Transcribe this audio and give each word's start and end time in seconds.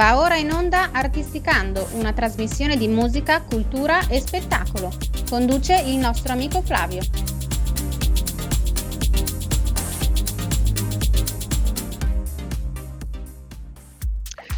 Va 0.00 0.18
ora 0.18 0.36
in 0.36 0.50
onda 0.50 0.92
Artisticando, 0.92 1.86
una 1.92 2.14
trasmissione 2.14 2.78
di 2.78 2.88
musica, 2.88 3.42
cultura 3.42 4.08
e 4.08 4.18
spettacolo. 4.18 4.90
Conduce 5.28 5.78
il 5.78 5.98
nostro 5.98 6.32
amico 6.32 6.62
Flavio. 6.62 7.02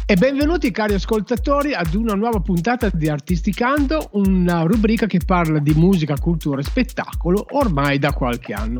E 0.05 0.15
benvenuti 0.15 0.71
cari 0.71 0.93
ascoltatori 0.93 1.73
ad 1.73 1.93
una 1.93 2.13
nuova 2.13 2.39
puntata 2.39 2.89
di 2.93 3.09
Artisticando, 3.09 4.11
una 4.13 4.61
rubrica 4.61 5.07
che 5.07 5.19
parla 5.25 5.59
di 5.59 5.73
musica, 5.73 6.15
cultura 6.17 6.61
e 6.61 6.63
spettacolo 6.63 7.47
ormai 7.49 7.99
da 7.99 8.13
qualche 8.13 8.53
anno. 8.53 8.79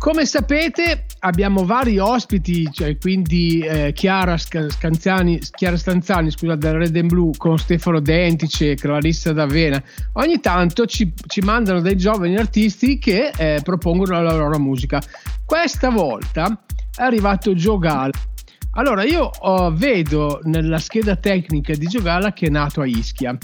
Come 0.00 0.24
sapete 0.24 1.04
abbiamo 1.18 1.66
vari 1.66 1.98
ospiti, 1.98 2.66
cioè 2.72 2.96
quindi 2.96 3.58
eh, 3.58 3.92
Chiara, 3.92 4.38
Scanzani, 4.38 5.38
Chiara 5.54 5.76
Stanzani 5.76 6.30
scusa, 6.30 6.56
del 6.56 6.72
Red 6.72 6.96
and 6.96 7.08
Blue 7.10 7.32
con 7.36 7.58
Stefano 7.58 8.00
Dentice 8.00 8.76
Clarissa 8.76 9.34
D'Avena. 9.34 9.80
Ogni 10.14 10.40
tanto 10.40 10.86
ci, 10.86 11.12
ci, 11.26 11.42
mandano 11.42 11.82
dei 11.82 11.98
giovani 11.98 12.38
artisti 12.38 12.98
che 12.98 13.30
eh, 13.36 13.60
propongono 13.62 14.22
la 14.22 14.34
loro 14.34 14.58
musica. 14.58 15.02
Questa 15.44 15.90
volta 15.90 16.58
è 16.96 17.02
arrivato 17.02 17.52
Joe 17.52 17.78
Gala 17.78 18.10
allora, 18.72 19.02
io 19.02 19.24
oh, 19.24 19.72
vedo 19.72 20.40
nella 20.44 20.78
scheda 20.78 21.16
tecnica 21.16 21.74
di 21.74 21.86
Giogala 21.86 22.32
che 22.32 22.46
è 22.46 22.50
nato 22.50 22.80
a 22.80 22.86
Ischia 22.86 23.36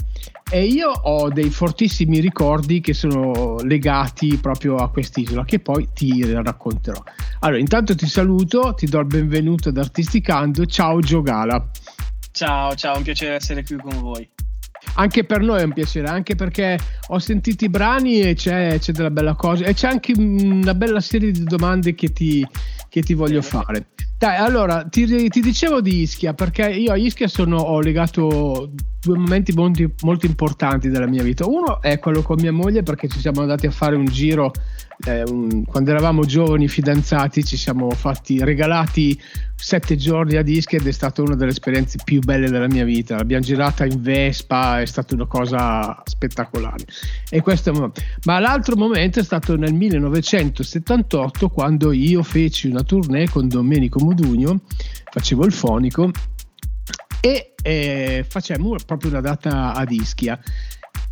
e 0.49 0.65
io 0.65 0.89
ho 0.89 1.29
dei 1.29 1.49
fortissimi 1.49 2.21
ricordi 2.21 2.79
che 2.79 2.93
sono 2.93 3.57
legati 3.63 4.37
proprio 4.37 4.77
a 4.77 4.89
quest'isola 4.89 5.43
che 5.43 5.59
poi 5.59 5.89
ti 5.93 6.23
racconterò. 6.31 7.03
Allora, 7.39 7.59
intanto 7.59 7.93
ti 7.93 8.07
saluto, 8.07 8.73
ti 8.73 8.85
do 8.85 8.99
il 8.99 9.05
benvenuto 9.05 9.69
ad 9.69 9.77
Artisticando. 9.77 10.65
Ciao 10.65 10.99
Giogala. 11.01 11.69
Ciao, 12.31 12.73
ciao, 12.75 12.95
un 12.95 13.03
piacere 13.03 13.35
essere 13.35 13.65
qui 13.65 13.75
con 13.75 13.99
voi. 13.99 14.29
Anche 14.93 15.25
per 15.25 15.41
noi 15.41 15.59
è 15.59 15.63
un 15.63 15.73
piacere, 15.73 16.07
anche 16.07 16.35
perché 16.35 16.79
ho 17.07 17.19
sentito 17.19 17.65
i 17.65 17.69
brani 17.69 18.21
e 18.21 18.33
c'è, 18.33 18.79
c'è 18.79 18.93
della 18.93 19.11
bella 19.11 19.35
cosa 19.35 19.65
e 19.65 19.73
c'è 19.73 19.89
anche 19.89 20.13
una 20.15 20.73
bella 20.73 21.01
serie 21.01 21.31
di 21.31 21.43
domande 21.43 21.93
che 21.93 22.13
ti, 22.13 22.47
che 22.87 23.01
ti 23.01 23.13
voglio 23.13 23.41
fare. 23.41 23.87
Dai, 24.17 24.35
allora 24.35 24.83
ti, 24.83 25.29
ti, 25.29 25.41
dicevo 25.41 25.79
di 25.79 26.01
Ischia 26.01 26.33
perché 26.33 26.67
io 26.69 26.91
a 26.91 26.97
Ischia 26.97 27.27
sono, 27.27 27.57
ho 27.57 27.79
legato 27.79 28.71
due 28.99 29.15
momenti 29.15 29.53
molto, 29.53 29.83
molto, 30.01 30.25
importanti 30.25 30.89
della 30.89 31.05
mia 31.05 31.21
vita. 31.21 31.47
Uno 31.47 31.79
è 31.81 31.99
quello 31.99 32.23
con 32.23 32.37
mia 32.39 32.51
moglie 32.51 32.81
perché 32.81 33.07
ci 33.07 33.19
siamo 33.19 33.41
andati 33.41 33.67
a 33.67 33.71
fare 33.71 33.95
un 33.95 34.05
giro 34.05 34.51
eh, 35.05 35.21
un, 35.21 35.63
quando 35.65 35.91
eravamo 35.91 36.25
giovani 36.25 36.67
fidanzati, 36.67 37.43
ci 37.43 37.57
siamo 37.57 37.91
fatti 37.91 38.43
regalati 38.43 39.19
sette 39.59 39.95
giorni 39.95 40.37
a 40.37 40.43
Ischia 40.45 40.77
ed 40.77 40.85
è 40.85 40.91
stata 40.91 41.21
una 41.21 41.35
delle 41.35 41.49
esperienze 41.49 41.97
più 42.03 42.19
belle 42.19 42.49
della 42.49 42.67
mia 42.67 42.83
vita. 42.83 43.15
L'abbiamo 43.15 43.43
girata 43.43 43.85
in 43.85 44.01
Vespa, 44.01 44.81
è 44.81 44.85
stata 44.85 45.15
una 45.15 45.25
cosa 45.25 46.01
spettacolare. 46.05 46.85
Questo, 47.41 47.91
ma 48.25 48.39
l'altro 48.39 48.75
momento 48.75 49.19
è 49.19 49.23
stato 49.23 49.55
nel 49.55 49.73
1978 49.73 51.49
quando 51.49 51.91
io 51.91 52.21
feci 52.23 52.67
una 52.67 52.83
tournée 52.83 53.29
con 53.29 53.47
Domenico 53.47 53.99
Modugno, 54.07 54.61
facevo 55.11 55.45
il 55.45 55.53
fonico 55.53 56.09
e 57.19 57.53
eh, 57.61 58.25
facemmo 58.27 58.75
proprio 58.85 59.11
una 59.11 59.21
data 59.21 59.73
ad 59.73 59.91
Ischia 59.91 60.39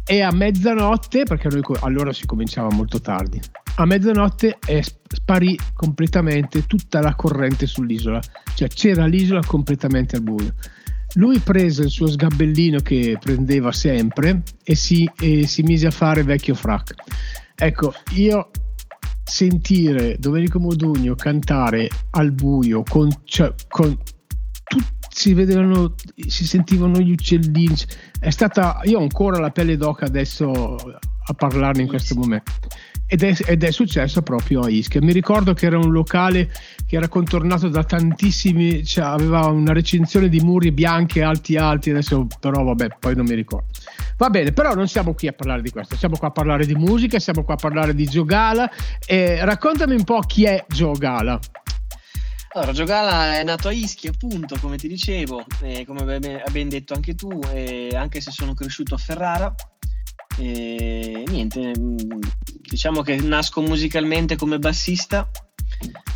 e 0.05 0.21
a 0.21 0.31
mezzanotte, 0.31 1.23
perché 1.23 1.49
noi 1.49 1.61
allora 1.81 2.13
si 2.13 2.25
cominciava 2.25 2.69
molto 2.71 3.01
tardi, 3.01 3.41
a 3.77 3.85
mezzanotte 3.85 4.59
è 4.65 4.81
sparì 4.81 5.57
completamente 5.73 6.65
tutta 6.65 7.01
la 7.01 7.15
corrente 7.15 7.65
sull'isola, 7.65 8.21
cioè 8.53 8.67
c'era 8.69 9.05
l'isola 9.05 9.41
completamente 9.45 10.15
al 10.15 10.21
buio. 10.21 10.53
Lui 11.15 11.39
prese 11.39 11.83
il 11.83 11.89
suo 11.89 12.07
sgabellino 12.07 12.79
che 12.79 13.17
prendeva 13.19 13.71
sempre 13.71 14.43
e 14.63 14.75
si, 14.75 15.09
e 15.19 15.47
si 15.47 15.63
mise 15.63 15.87
a 15.87 15.91
fare 15.91 16.23
vecchio 16.23 16.55
frac. 16.55 16.93
Ecco, 17.55 17.93
io 18.15 18.49
sentire 19.23 20.17
Domenico 20.19 20.59
Modugno 20.59 21.15
cantare 21.15 21.89
al 22.11 22.31
buio 22.31 22.83
con, 22.83 23.09
cioè, 23.23 23.53
con 23.67 23.97
tutti 24.63 24.93
si 25.15 25.33
vedevano, 25.33 25.95
si 26.27 26.45
sentivano 26.45 26.99
gli 26.99 27.11
uccellini. 27.11 27.75
È 28.19 28.29
stata, 28.29 28.81
io 28.83 28.99
ho 28.99 29.01
ancora 29.01 29.39
la 29.39 29.49
pelle 29.49 29.77
d'oca 29.77 30.05
adesso 30.05 30.75
a 31.27 31.33
parlarne 31.33 31.81
in 31.81 31.87
questo 31.87 32.15
momento. 32.15 32.51
Ed 33.07 33.21
è, 33.21 33.35
ed 33.45 33.63
è, 33.63 33.69
successo 33.69 34.23
proprio 34.23 34.61
a 34.61 34.69
Ischia. 34.69 34.99
Mi 34.99 35.11
ricordo 35.11 35.53
che 35.53 35.67
era 35.67 35.77
un 35.77 35.91
locale 35.91 36.51
che 36.87 36.95
era 36.95 37.07
contornato 37.07 37.69
da 37.69 37.83
tantissimi, 37.83 38.83
cioè 38.83 39.05
aveva 39.05 39.45
una 39.45 39.73
recinzione 39.73 40.27
di 40.27 40.39
muri 40.39 40.71
bianchi 40.71 41.21
alti 41.21 41.55
alti, 41.55 41.91
adesso 41.91 42.25
però 42.39 42.63
vabbè, 42.63 42.97
poi 42.99 43.15
non 43.15 43.25
mi 43.25 43.35
ricordo. 43.35 43.67
Va 44.17 44.29
bene, 44.31 44.53
però 44.53 44.73
non 44.73 44.87
siamo 44.87 45.13
qui 45.13 45.27
a 45.27 45.33
parlare 45.33 45.61
di 45.61 45.69
questo, 45.69 45.95
siamo 45.95 46.17
qua 46.17 46.29
a 46.29 46.31
parlare 46.31 46.65
di 46.65 46.73
musica, 46.73 47.19
siamo 47.19 47.43
qua 47.43 47.53
a 47.53 47.57
parlare 47.57 47.93
di 47.93 48.05
Giogala. 48.05 48.69
Eh, 49.05 49.45
raccontami 49.45 49.93
un 49.93 50.03
po' 50.03 50.21
chi 50.21 50.45
è 50.45 50.65
Giogala. 50.67 51.39
Allora, 52.53 52.71
Giogala 52.71 53.37
è 53.37 53.43
nato 53.43 53.67
a 53.67 53.71
Ischia, 53.71 54.11
appunto, 54.11 54.57
come 54.59 54.77
ti 54.77 54.87
dicevo, 54.87 55.45
e 55.61 55.85
come 55.85 56.05
ben 56.19 56.69
detto 56.69 56.93
anche 56.93 57.13
tu, 57.13 57.39
anche 57.93 58.21
se 58.21 58.31
sono 58.31 58.53
cresciuto 58.53 58.95
a 58.95 58.97
Ferrara. 58.97 59.53
E 60.37 61.23
niente, 61.27 61.71
mm, 61.77 61.97
diciamo 62.61 63.01
che 63.01 63.15
nasco 63.17 63.61
musicalmente 63.61 64.35
come 64.35 64.59
bassista. 64.59 65.29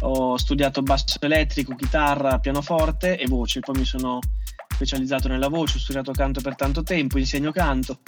Ho 0.02 0.38
studiato 0.38 0.82
basso 0.82 1.18
elettrico, 1.20 1.76
chitarra, 1.76 2.40
pianoforte 2.40 3.18
e 3.18 3.28
voce, 3.28 3.60
poi 3.60 3.80
mi 3.80 3.86
sono 3.86 4.20
specializzato 4.74 5.28
nella 5.28 5.50
voce, 5.50 5.78
ho 5.78 5.80
studiato 5.80 6.12
canto 6.12 6.40
per 6.40 6.56
tanto 6.56 6.84
tempo, 6.84 7.18
insegno 7.18 7.52
canto 7.52 8.00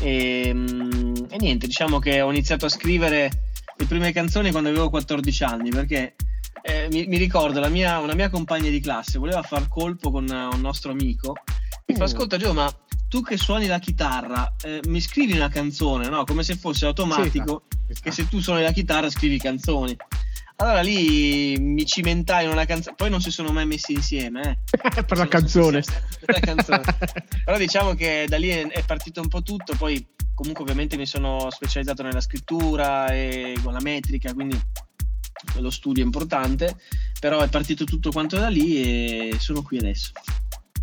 e, 0.00 0.50
mm, 0.52 1.14
e 1.30 1.36
niente, 1.38 1.66
diciamo 1.66 1.98
che 1.98 2.20
ho 2.20 2.30
iniziato 2.30 2.66
a 2.66 2.68
scrivere 2.68 3.30
le 3.76 3.86
prime 3.86 4.12
canzoni 4.12 4.50
quando 4.50 4.68
avevo 4.68 4.90
14 4.90 5.44
anni 5.44 5.70
perché 5.70 6.16
eh, 6.62 6.88
mi, 6.90 7.06
mi, 7.06 7.16
ricordo 7.16 7.66
mia, 7.70 7.98
una 7.98 8.14
mia 8.14 8.28
compagna 8.28 8.68
di 8.68 8.80
classe 8.80 9.18
voleva 9.18 9.42
far 9.42 9.68
colpo 9.68 10.10
con 10.10 10.28
un 10.28 10.60
nostro 10.60 10.90
amico. 10.90 11.34
Mm. 11.96 12.02
Ascolta, 12.02 12.36
Gio, 12.36 12.52
ma 12.52 12.72
tu 13.08 13.22
che 13.22 13.36
suoni 13.36 13.66
la 13.66 13.78
chitarra, 13.78 14.54
eh, 14.62 14.80
mi 14.86 15.00
scrivi 15.00 15.34
una 15.34 15.48
canzone, 15.48 16.08
no? 16.08 16.24
Come 16.24 16.42
se 16.42 16.56
fosse 16.56 16.86
automatico 16.86 17.64
sì, 17.88 18.02
che 18.02 18.12
se 18.12 18.28
tu 18.28 18.40
suoni 18.40 18.62
la 18.62 18.72
chitarra 18.72 19.10
scrivi 19.10 19.38
canzoni. 19.38 19.96
Allora 20.56 20.82
lì 20.82 21.56
mi 21.58 21.86
cimentai 21.86 22.44
in 22.44 22.50
una 22.50 22.66
canzone, 22.66 22.94
poi 22.94 23.10
non 23.10 23.20
si 23.20 23.30
sono 23.30 23.50
mai 23.50 23.66
messi 23.66 23.92
insieme. 23.92 24.60
Eh. 24.70 25.02
per, 25.02 25.16
la 25.16 25.26
canzone. 25.26 25.82
per 26.24 26.34
la 26.34 26.40
canzone. 26.40 26.82
Però 27.44 27.56
diciamo 27.56 27.94
che 27.94 28.26
da 28.28 28.36
lì 28.36 28.48
è, 28.48 28.66
è 28.68 28.84
partito 28.84 29.20
un 29.20 29.28
po' 29.28 29.42
tutto, 29.42 29.74
poi 29.76 30.06
comunque 30.34 30.62
ovviamente 30.62 30.96
mi 30.96 31.06
sono 31.06 31.48
specializzato 31.50 32.02
nella 32.02 32.20
scrittura 32.20 33.08
e 33.08 33.58
con 33.62 33.72
la 33.72 33.80
metrica, 33.80 34.32
quindi 34.34 34.60
lo 35.56 35.70
studio 35.70 36.02
è 36.02 36.06
importante, 36.06 36.76
però 37.18 37.40
è 37.40 37.48
partito 37.48 37.84
tutto 37.84 38.10
quanto 38.10 38.38
da 38.38 38.48
lì 38.48 39.30
e 39.32 39.36
sono 39.38 39.62
qui 39.62 39.78
adesso. 39.78 40.12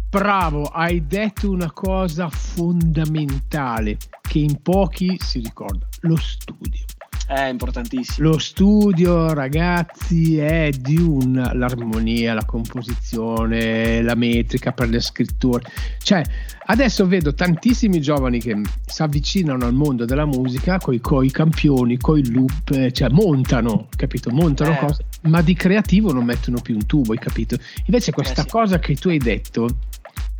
Bravo, 0.10 0.64
hai 0.64 1.06
detto 1.06 1.52
una 1.52 1.70
cosa 1.72 2.30
fondamentale 2.30 3.98
che 4.22 4.40
in 4.40 4.62
pochi 4.62 5.18
si 5.20 5.40
ricorda, 5.40 5.86
lo 6.02 6.16
studio. 6.16 6.86
È 7.28 7.48
importantissimo. 7.48 8.30
Lo 8.30 8.38
studio, 8.38 9.34
ragazzi, 9.34 10.38
è 10.38 10.70
di 10.70 10.96
un 10.96 11.34
l'armonia, 11.56 12.34
la 12.34 12.46
composizione, 12.46 14.02
la 14.02 14.16
metrica 14.16 14.72
per 14.72 14.88
le 14.88 15.02
scritture. 15.02 15.62
Cioè, 16.02 16.24
adesso 16.68 17.06
vedo 17.06 17.34
tantissimi 17.34 18.00
giovani 18.00 18.40
che 18.40 18.62
si 18.86 19.02
avvicinano 19.02 19.66
al 19.66 19.74
mondo 19.74 20.06
della 20.06 20.26
musica 20.26 20.78
coi, 20.78 21.02
coi 21.02 21.30
campioni, 21.30 21.98
coi 21.98 22.32
loop, 22.32 22.92
cioè 22.92 23.10
montano, 23.10 23.90
capito? 23.94 24.30
Montano 24.30 24.72
eh. 24.72 24.78
cose, 24.78 25.06
ma 25.24 25.42
di 25.42 25.54
creativo 25.54 26.14
non 26.14 26.24
mettono 26.24 26.62
più 26.62 26.76
un 26.76 26.86
tubo, 26.86 27.12
hai 27.12 27.20
capito? 27.20 27.58
Invece 27.88 28.14
questa 28.14 28.44
eh 28.44 28.46
sì. 28.46 28.50
cosa 28.50 28.80
che 28.80 28.96
tu 28.96 29.10
hai 29.10 29.18
detto 29.18 29.68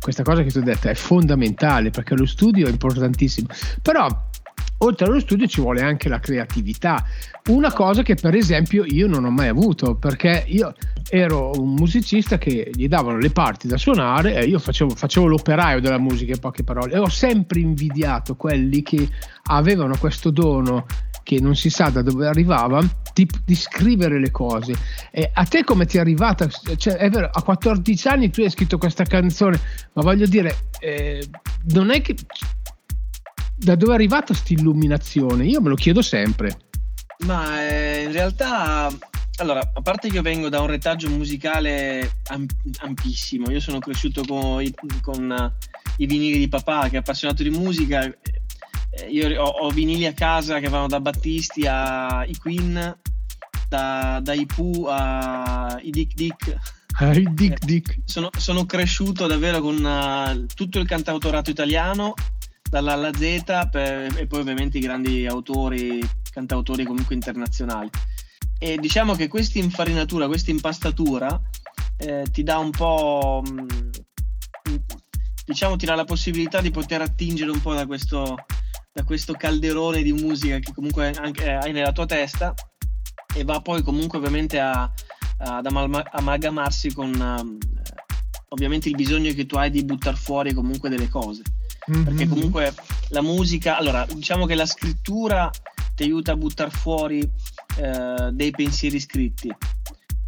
questa 0.00 0.22
cosa 0.22 0.42
che 0.42 0.50
tu 0.50 0.58
hai 0.58 0.64
detto 0.64 0.88
è 0.88 0.94
fondamentale 0.94 1.90
perché 1.90 2.14
lo 2.14 2.26
studio 2.26 2.66
è 2.66 2.70
importantissimo. 2.70 3.48
Però 3.82 4.06
oltre 4.78 5.06
allo 5.06 5.20
studio 5.20 5.46
ci 5.46 5.60
vuole 5.60 5.82
anche 5.82 6.08
la 6.08 6.20
creatività. 6.20 7.04
Una 7.48 7.72
cosa 7.72 8.02
che 8.02 8.14
per 8.14 8.34
esempio 8.34 8.84
io 8.84 9.06
non 9.06 9.24
ho 9.24 9.30
mai 9.30 9.48
avuto, 9.48 9.96
perché 9.96 10.44
io 10.46 10.74
ero 11.08 11.52
un 11.56 11.74
musicista 11.74 12.38
che 12.38 12.70
gli 12.72 12.86
davano 12.86 13.18
le 13.18 13.30
parti 13.30 13.66
da 13.66 13.76
suonare 13.78 14.34
e 14.34 14.44
io 14.44 14.58
facevo, 14.58 14.90
facevo 14.94 15.26
l'operaio 15.26 15.80
della 15.80 15.98
musica 15.98 16.32
in 16.32 16.38
poche 16.38 16.64
parole 16.64 16.94
e 16.94 16.98
ho 16.98 17.08
sempre 17.08 17.60
invidiato 17.60 18.36
quelli 18.36 18.82
che 18.82 19.08
avevano 19.44 19.96
questo 19.98 20.30
dono 20.30 20.86
che 21.28 21.40
non 21.40 21.54
si 21.54 21.68
sa 21.68 21.90
da 21.90 22.00
dove 22.00 22.26
arrivava 22.26 22.80
di, 23.12 23.28
di 23.44 23.54
scrivere 23.54 24.18
le 24.18 24.30
cose 24.30 24.74
e 25.10 25.30
a 25.30 25.44
te 25.44 25.62
come 25.62 25.84
ti 25.84 25.98
è 25.98 26.00
arrivata 26.00 26.48
cioè, 26.48 26.94
è 26.94 27.10
vero 27.10 27.28
a 27.30 27.42
14 27.42 28.08
anni 28.08 28.30
tu 28.30 28.40
hai 28.40 28.48
scritto 28.48 28.78
questa 28.78 29.04
canzone 29.04 29.60
ma 29.92 30.00
voglio 30.00 30.24
dire 30.26 30.56
eh, 30.78 31.22
non 31.72 31.90
è 31.90 32.00
che 32.00 32.16
da 33.58 33.74
dove 33.74 33.92
è 33.92 33.94
arrivata 33.96 34.26
questa 34.26 34.52
illuminazione? 34.52 35.44
Io 35.44 35.60
me 35.60 35.68
lo 35.68 35.74
chiedo 35.74 36.00
sempre. 36.00 36.56
Ma 37.26 37.68
eh, 37.68 38.04
in 38.04 38.12
realtà 38.12 38.88
allora, 39.38 39.60
a 39.72 39.82
parte 39.82 40.08
che 40.08 40.16
io 40.16 40.22
vengo 40.22 40.48
da 40.48 40.60
un 40.60 40.68
retaggio 40.68 41.08
musicale 41.10 42.20
amp- 42.28 42.54
ampissimo, 42.78 43.50
io 43.50 43.60
sono 43.60 43.78
cresciuto 43.78 44.22
con, 44.24 44.62
i, 44.62 44.72
con 45.00 45.28
uh, 45.30 45.66
i 45.98 46.06
vinili 46.06 46.38
di 46.38 46.48
papà 46.48 46.88
che 46.88 46.96
è 46.96 46.98
appassionato 46.98 47.42
di 47.42 47.50
musica, 47.50 48.04
eh, 48.04 48.37
io 49.10 49.42
ho, 49.42 49.46
ho, 49.46 49.70
vinili 49.70 50.06
a 50.06 50.12
casa 50.12 50.60
che 50.60 50.68
vanno 50.68 50.86
da 50.86 51.00
Battisti 51.00 51.66
ai 51.66 52.34
Queen, 52.36 52.98
da, 53.68 54.20
dai 54.22 54.46
Pooh 54.46 54.86
ai 54.86 55.90
Dick 55.90 56.14
Dick. 56.14 56.56
Ai 57.00 57.32
Dick 57.32 57.64
Dick. 57.64 57.92
Eh, 57.92 58.02
sono, 58.06 58.28
sono, 58.36 58.66
cresciuto 58.66 59.28
davvero 59.28 59.60
con 59.60 59.76
uh, 59.76 60.46
tutto 60.52 60.80
il 60.80 60.86
cantautorato 60.86 61.48
italiano, 61.48 62.14
dalla 62.68 62.94
alla 62.94 63.12
Z 63.14 63.68
per, 63.70 64.18
e 64.18 64.26
poi 64.26 64.40
ovviamente 64.40 64.78
i 64.78 64.80
grandi 64.80 65.24
autori, 65.24 66.00
cantautori 66.32 66.84
comunque 66.84 67.14
internazionali. 67.14 67.88
E 68.58 68.78
diciamo 68.78 69.14
che 69.14 69.28
questa 69.28 69.60
infarinatura, 69.60 70.26
questa 70.26 70.50
impastatura 70.50 71.40
eh, 71.98 72.26
ti 72.32 72.42
dà 72.42 72.58
un 72.58 72.70
po', 72.70 73.44
mh, 73.44 73.66
mm, 74.70 74.78
diciamo, 75.44 75.76
ti 75.76 75.86
dà 75.86 75.94
la 75.94 76.04
possibilità 76.04 76.60
di 76.60 76.72
poter 76.72 77.00
attingere 77.00 77.50
un 77.52 77.60
po' 77.60 77.74
da 77.74 77.86
questo, 77.86 78.36
da 78.98 79.04
questo 79.04 79.34
calderone 79.34 80.02
di 80.02 80.12
musica 80.12 80.58
che 80.58 80.72
comunque 80.74 81.12
anche, 81.12 81.44
eh, 81.44 81.52
hai 81.52 81.70
nella 81.70 81.92
tua 81.92 82.04
testa 82.04 82.52
e 83.32 83.44
va 83.44 83.60
poi 83.60 83.80
comunque 83.82 84.18
ovviamente 84.18 84.58
a, 84.58 84.90
ad 85.38 85.66
amalgamarsi 85.66 86.92
con 86.92 87.14
um, 87.14 87.58
ovviamente 88.48 88.88
il 88.88 88.96
bisogno 88.96 89.32
che 89.34 89.46
tu 89.46 89.54
hai 89.54 89.70
di 89.70 89.84
buttare 89.84 90.16
fuori 90.16 90.52
comunque 90.52 90.88
delle 90.88 91.08
cose. 91.08 91.42
Mm-hmm. 91.88 92.02
Perché 92.02 92.26
comunque 92.26 92.74
la 93.10 93.22
musica, 93.22 93.78
allora 93.78 94.04
diciamo 94.12 94.46
che 94.46 94.56
la 94.56 94.66
scrittura 94.66 95.48
ti 95.94 96.02
aiuta 96.02 96.32
a 96.32 96.36
buttare 96.36 96.70
fuori 96.70 97.20
eh, 97.76 98.30
dei 98.32 98.50
pensieri 98.50 98.98
scritti. 98.98 99.54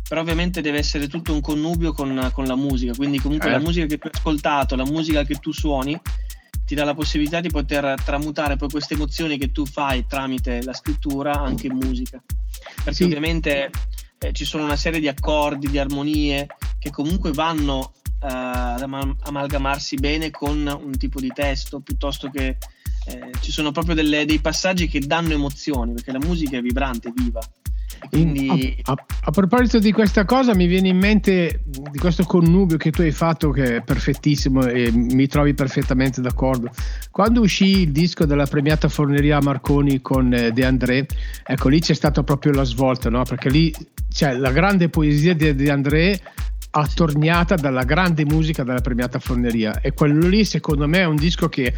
Però 0.09 0.21
ovviamente 0.21 0.61
deve 0.61 0.79
essere 0.79 1.09
tutto 1.09 1.33
un 1.33 1.41
connubio 1.41 1.93
con, 1.93 2.31
con 2.33 2.45
la 2.45 2.57
musica, 2.57 2.95
quindi 2.95 3.19
comunque 3.19 3.49
eh. 3.49 3.53
la 3.53 3.59
musica 3.59 3.87
che 3.87 3.99
tu 3.99 4.07
hai 4.07 4.13
ascoltato, 4.15 4.77
la 4.77 4.85
musica 4.85 5.25
che 5.25 5.37
tu 5.37 5.53
suoni, 5.53 6.01
ti 6.71 6.77
dà 6.77 6.85
la 6.85 6.95
possibilità 6.95 7.41
di 7.41 7.49
poter 7.49 8.01
tramutare 8.05 8.55
poi 8.55 8.69
queste 8.69 8.95
emozioni 8.95 9.37
che 9.39 9.51
tu 9.51 9.67
fai 9.67 10.07
tramite 10.07 10.63
la 10.63 10.73
scrittura 10.73 11.33
anche 11.33 11.67
in 11.67 11.75
musica. 11.75 12.23
Perché 12.77 12.93
sì. 12.93 13.03
ovviamente 13.03 13.73
eh, 14.21 14.33
ci 14.33 14.45
sono 14.45 14.63
una 14.63 14.77
serie 14.77 15.01
di 15.01 15.09
accordi, 15.09 15.69
di 15.69 15.81
armonie 15.81 16.47
che 16.79 16.91
comunque 16.91 17.33
vanno 17.33 17.95
eh, 18.23 18.29
ad 18.29 18.83
amalgamarsi 18.83 19.97
bene 19.97 20.31
con 20.31 20.65
un 20.65 20.97
tipo 20.97 21.19
di 21.19 21.33
testo 21.35 21.81
piuttosto 21.81 22.31
che 22.31 22.57
eh, 23.07 23.33
ci 23.41 23.51
sono 23.51 23.73
proprio 23.73 23.97
delle, 23.97 24.25
dei 24.25 24.39
passaggi 24.39 24.87
che 24.87 25.01
danno 25.01 25.33
emozioni, 25.33 25.95
perché 25.95 26.13
la 26.13 26.21
musica 26.21 26.57
è 26.57 26.63
vibrante, 26.63 27.11
viva. 27.13 27.41
Quindi... 28.09 28.79
A, 28.85 28.93
a, 28.93 29.05
a, 29.25 29.31
proposito 29.31 29.79
di 29.79 29.93
questa 29.93 30.25
cosa, 30.25 30.55
mi 30.55 30.67
viene 30.67 30.89
in 30.89 30.99
mente 30.99 31.63
di 31.65 31.99
questo 31.99 32.25
connubio 32.25 32.77
che 32.77 32.91
tu 32.91 33.03
hai 33.03 33.11
fatto, 33.11 33.51
che 33.51 33.77
è 33.77 33.83
perfettissimo 33.83 34.67
e 34.67 34.91
mi 34.93 35.27
trovi 35.27 35.55
perfettamente 35.55 36.21
d'accordo. 36.21 36.71
Quando 37.11 37.41
uscì 37.41 37.83
il 37.83 37.93
disco 37.93 38.25
della 38.25 38.47
premiata 38.47 38.89
Forneria 38.89 39.41
Marconi 39.41 40.01
con 40.01 40.33
eh, 40.33 40.53
De 40.53 40.65
André, 40.65 41.07
ecco 41.45 41.69
lì 41.69 41.81
c'è 41.81 41.95
stata 41.95 42.23
proprio 42.23 42.53
la 42.53 42.65
svolta, 42.65 43.11
no? 43.11 43.23
perché 43.25 43.51
lì 43.51 43.75
c'è 44.13 44.35
la 44.35 44.51
grande 44.51 44.89
poesia 44.89 45.35
di 45.35 45.55
De 45.55 45.71
André 45.71 46.21
attorniata 46.71 47.57
dalla 47.57 47.85
grande 47.85 48.25
musica 48.25 48.63
della 48.63 48.81
premiata 48.81 49.19
Forneria. 49.19 49.81
E 49.81 49.93
quello 49.93 50.27
lì 50.29 50.45
secondo 50.45 50.87
me 50.87 50.99
è 50.99 51.05
un 51.05 51.17
disco 51.17 51.49
che 51.49 51.73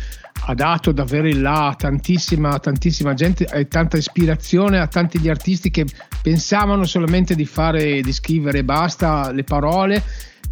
ha 0.44 0.54
dato 0.54 0.92
davvero 0.92 1.28
in 1.28 1.42
là 1.42 1.68
a 1.68 1.74
tantissima, 1.74 2.58
tantissima 2.58 3.14
gente 3.14 3.46
e 3.46 3.68
tanta 3.68 3.96
ispirazione 3.96 4.78
a 4.78 4.86
tanti 4.86 5.18
di 5.18 5.28
artisti 5.28 5.70
che 5.70 5.86
pensavano 6.20 6.84
solamente 6.84 7.34
di 7.34 7.46
fare 7.46 8.00
di 8.00 8.12
scrivere 8.12 8.64
basta 8.64 9.30
le 9.32 9.44
parole 9.44 10.02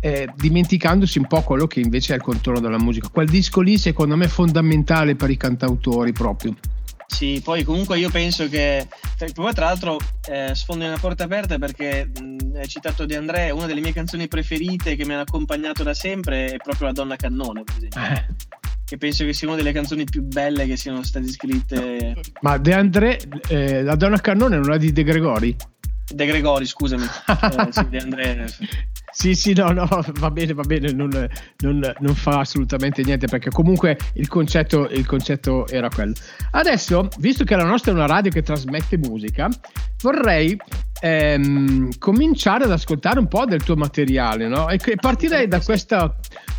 eh, 0.00 0.28
dimenticandosi 0.34 1.18
un 1.18 1.26
po' 1.26 1.42
quello 1.42 1.66
che 1.66 1.80
invece 1.80 2.14
è 2.14 2.16
il 2.16 2.22
contorno 2.22 2.60
della 2.60 2.78
musica. 2.78 3.08
Quel 3.08 3.28
disco 3.28 3.60
lì 3.60 3.76
secondo 3.76 4.16
me 4.16 4.24
è 4.24 4.28
fondamentale 4.28 5.14
per 5.14 5.30
i 5.30 5.36
cantautori 5.36 6.12
proprio 6.12 6.54
sì, 7.10 7.40
poi 7.42 7.64
comunque 7.64 7.98
io 7.98 8.08
penso 8.08 8.48
che 8.48 8.86
poi 9.34 9.52
tra 9.52 9.66
l'altro 9.66 9.98
eh, 10.28 10.54
sfondo 10.54 10.86
una 10.86 10.96
porta 10.96 11.24
aperta 11.24 11.58
perché 11.58 12.06
mh, 12.06 12.56
hai 12.56 12.68
citato 12.68 13.04
De 13.04 13.16
André, 13.16 13.50
una 13.50 13.66
delle 13.66 13.80
mie 13.80 13.92
canzoni 13.92 14.28
preferite 14.28 14.94
che 14.94 15.04
mi 15.04 15.12
hanno 15.12 15.22
accompagnato 15.22 15.82
da 15.82 15.92
sempre 15.92 16.46
è 16.52 16.56
proprio 16.56 16.86
La 16.86 16.92
Donna 16.92 17.16
Cannone, 17.16 17.64
per 17.64 17.74
esempio. 17.76 18.00
Eh. 18.00 18.26
Che 18.84 18.96
penso 18.96 19.24
che 19.24 19.32
sia 19.32 19.48
una 19.48 19.56
delle 19.56 19.72
canzoni 19.72 20.04
più 20.04 20.22
belle 20.22 20.66
che 20.66 20.76
siano 20.76 21.02
state 21.02 21.28
scritte. 21.28 22.14
Ma 22.40 22.56
De 22.58 22.72
André, 22.72 23.20
eh, 23.48 23.82
La 23.82 23.96
Donna 23.96 24.20
Cannone 24.20 24.56
non 24.56 24.72
è 24.72 24.78
di 24.78 24.92
De 24.92 25.02
Gregori? 25.02 25.54
De 26.12 26.26
Gregori, 26.26 26.64
scusami. 26.64 27.04
eh, 27.26 27.68
sì, 27.70 27.88
De 27.88 27.98
André. 27.98 28.46
Sì, 29.12 29.34
sì, 29.34 29.52
no, 29.54 29.70
no, 29.72 29.88
va 30.18 30.30
bene, 30.30 30.52
va 30.52 30.62
bene, 30.62 30.92
non, 30.92 31.10
non, 31.58 31.94
non 31.98 32.14
fa 32.14 32.40
assolutamente 32.40 33.02
niente 33.02 33.26
perché 33.26 33.50
comunque 33.50 33.98
il 34.14 34.28
concetto, 34.28 34.88
il 34.88 35.06
concetto, 35.06 35.66
era 35.66 35.88
quello. 35.88 36.12
Adesso, 36.52 37.08
visto 37.18 37.44
che 37.44 37.56
la 37.56 37.64
nostra 37.64 37.90
è 37.90 37.94
una 37.94 38.06
radio 38.06 38.30
che 38.30 38.42
trasmette 38.42 38.98
musica, 38.98 39.48
vorrei 40.02 40.56
ehm, 41.00 41.98
cominciare 41.98 42.64
ad 42.64 42.70
ascoltare 42.70 43.18
un 43.18 43.26
po' 43.26 43.44
del 43.46 43.62
tuo 43.62 43.74
materiale, 43.74 44.46
no? 44.46 44.68
E 44.68 44.78
partirei 45.00 45.48
da, 45.48 45.60
questa, 45.60 46.14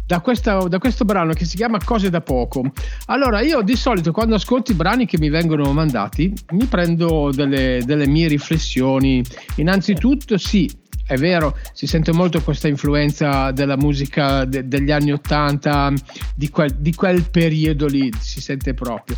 da, 0.06 0.20
questa, 0.20 0.58
da 0.68 0.78
questo 0.78 1.06
brano 1.06 1.32
che 1.34 1.46
si 1.46 1.56
chiama 1.56 1.78
Cose 1.84 2.10
da 2.10 2.22
poco. 2.22 2.64
Allora, 3.06 3.42
io 3.42 3.62
di 3.62 3.76
solito 3.76 4.12
quando 4.12 4.36
ascolto 4.36 4.72
i 4.72 4.76
brani 4.76 5.06
che 5.06 5.18
mi 5.18 5.30
vengono 5.30 5.72
mandati, 5.72 6.34
mi 6.52 6.66
prendo 6.66 7.32
delle, 7.34 7.82
delle 7.86 8.08
mie 8.08 8.28
riflessioni. 8.28 9.24
Innanzitutto, 9.56 10.38
sì, 10.38 10.70
è 11.12 11.18
vero, 11.18 11.58
si 11.74 11.88
sente 11.88 12.14
molto 12.14 12.42
questa 12.42 12.70
influenza 12.70 13.52
della 13.52 13.76
musica 13.76 14.46
de- 14.46 14.66
degli 14.66 14.92
anni 14.92 15.12
Ottanta, 15.12 15.92
di 16.34 16.50
quel, 16.50 16.74
di 16.76 16.96
quel, 16.96 17.30
periodo 17.30 17.86
lì, 17.88 18.10
si 18.18 18.40
sente 18.40 18.74
proprio. 18.74 19.18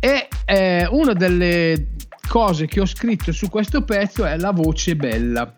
E 0.00 0.26
eh, 0.44 0.88
una 0.90 1.12
delle 1.12 1.90
cose 2.26 2.66
che 2.66 2.80
ho 2.80 2.86
scritto 2.86 3.30
su 3.30 3.48
questo 3.48 3.82
pezzo 3.82 4.24
è 4.24 4.36
la 4.36 4.50
voce 4.50 4.96
bella. 4.96 5.54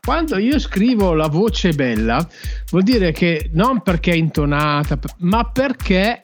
Quando 0.00 0.38
io 0.38 0.60
scrivo 0.60 1.14
la 1.14 1.28
voce 1.28 1.72
bella, 1.72 2.24
vuol 2.70 2.84
dire 2.84 3.10
che 3.10 3.50
non 3.54 3.82
perché 3.82 4.12
è 4.12 4.16
intonata, 4.16 4.96
ma 5.18 5.50
perché 5.50 6.22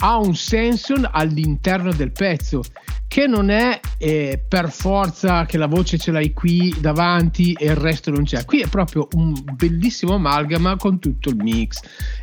ha 0.00 0.18
un 0.18 0.36
senso 0.36 0.94
all'interno 1.10 1.92
del 1.92 2.12
pezzo 2.12 2.62
che 3.08 3.26
non 3.26 3.50
è 3.50 3.80
eh, 3.96 4.40
per 4.46 4.70
forza 4.70 5.44
che 5.46 5.56
la 5.56 5.66
voce 5.66 5.98
ce 5.98 6.12
l'hai 6.12 6.32
qui 6.32 6.72
davanti 6.78 7.52
e 7.54 7.66
il 7.66 7.74
resto 7.74 8.10
non 8.10 8.22
c'è. 8.24 8.44
Qui 8.44 8.60
è 8.60 8.68
proprio 8.68 9.08
un 9.12 9.34
bellissimo 9.54 10.14
amalgama 10.14 10.76
con 10.76 11.00
tutto 11.00 11.30
il 11.30 11.36
mix. 11.36 11.80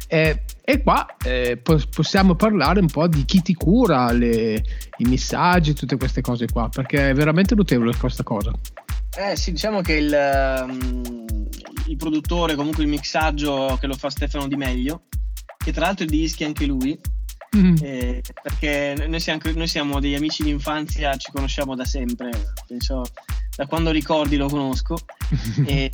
Eh, 0.08 0.44
e 0.63 0.84
qua 0.84 1.17
eh, 1.24 1.58
possiamo 1.58 2.36
parlare 2.36 2.79
un 2.79 2.88
po' 2.88 3.08
di 3.08 3.25
chi 3.25 3.41
ti 3.41 3.55
cura, 3.55 4.12
le, 4.12 4.63
i 4.98 5.05
messaggi, 5.05 5.74
tutte 5.74 5.98
queste 5.98 6.22
cose 6.22 6.48
qua, 6.48 6.70
perché 6.70 7.10
è 7.10 7.13
veramente 7.13 7.55
notevole 7.55 7.96
questa 7.98 8.24
cosa. 8.24 8.51
Eh 9.17 9.36
sì, 9.36 9.51
diciamo 9.51 9.82
che 9.82 9.94
il, 9.94 10.63
um, 10.65 11.25
il 11.88 11.98
produttore, 11.98 12.55
comunque 12.55 12.84
il 12.84 12.89
mixaggio 12.89 13.77
che 13.82 13.88
lo 13.88 13.96
fa 13.96 14.10
Stefano 14.10 14.48
Di 14.48 14.55
Meglio, 14.55 15.03
che 15.58 15.74
tra 15.74 15.86
l'altro 15.86 16.05
di 16.05 16.17
dischi 16.17 16.44
anche 16.44 16.65
lui, 16.65 16.98
Mm. 17.56 17.76
Eh, 17.82 18.22
perché 18.42 18.96
noi 19.08 19.20
siamo, 19.20 19.40
noi 19.54 19.68
siamo, 19.68 20.00
degli 20.00 20.16
amici 20.16 20.44
di 20.44 20.50
infanzia, 20.50 21.16
ci 21.16 21.32
conosciamo 21.32 21.76
da 21.76 21.86
sempre, 21.86 22.32
penso 22.68 23.04
da 23.56 23.66
quando 23.66 23.92
ricordi 23.92 24.36
lo 24.36 24.50
conosco 24.50 24.98
e 25.66 25.90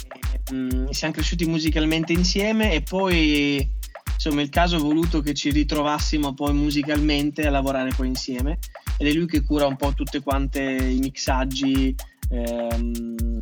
mm, 0.51 0.89
siamo 0.89 1.13
cresciuti 1.13 1.45
musicalmente 1.45 2.13
insieme 2.13 2.73
e 2.73 2.81
poi 2.81 3.79
insomma 4.13 4.41
il 4.41 4.49
caso 4.49 4.77
ha 4.77 4.79
voluto 4.79 5.21
che 5.21 5.33
ci 5.33 5.51
ritrovassimo 5.51 6.33
poi 6.33 6.53
musicalmente 6.53 7.45
a 7.45 7.51
lavorare 7.51 7.91
poi 7.95 8.07
insieme 8.07 8.57
ed 8.97 9.07
è 9.07 9.13
lui 9.13 9.27
che 9.27 9.43
cura 9.43 9.65
un 9.67 9.75
po' 9.75 9.93
tutte 9.93 10.21
quante 10.21 10.61
i 10.61 10.99
mixaggi 10.99 11.95
ehm, 12.29 13.39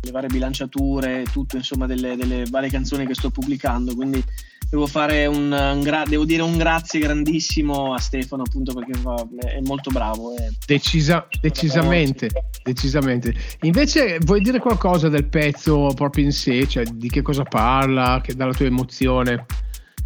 le 0.00 0.10
varie 0.10 0.28
bilanciature 0.28 1.24
tutto 1.30 1.56
insomma 1.56 1.86
delle, 1.86 2.16
delle 2.16 2.44
varie 2.48 2.70
canzoni 2.70 3.06
che 3.06 3.14
sto 3.14 3.30
pubblicando 3.30 3.94
quindi 3.94 4.22
devo 4.70 4.86
fare 4.86 5.26
un, 5.26 5.50
un 5.50 5.80
gra- 5.82 6.04
devo 6.06 6.24
dire 6.24 6.42
un 6.42 6.56
grazie 6.56 7.00
grandissimo 7.00 7.94
a 7.94 7.98
Stefano 7.98 8.42
appunto 8.42 8.74
perché 8.74 8.94
fa, 8.94 9.16
è 9.38 9.60
molto 9.60 9.90
bravo 9.90 10.36
è 10.36 10.48
Decisa, 10.66 11.26
decisamente 11.40 12.28
decisamente. 12.68 13.34
Invece 13.62 14.18
vuoi 14.20 14.40
dire 14.40 14.58
qualcosa 14.58 15.08
del 15.08 15.26
pezzo 15.26 15.90
proprio 15.94 16.24
in 16.24 16.32
sé? 16.32 16.66
Cioè 16.66 16.84
di 16.84 17.08
che 17.08 17.22
cosa 17.22 17.44
parla? 17.44 18.20
Che, 18.22 18.34
dalla 18.34 18.52
tua 18.52 18.66
emozione? 18.66 19.46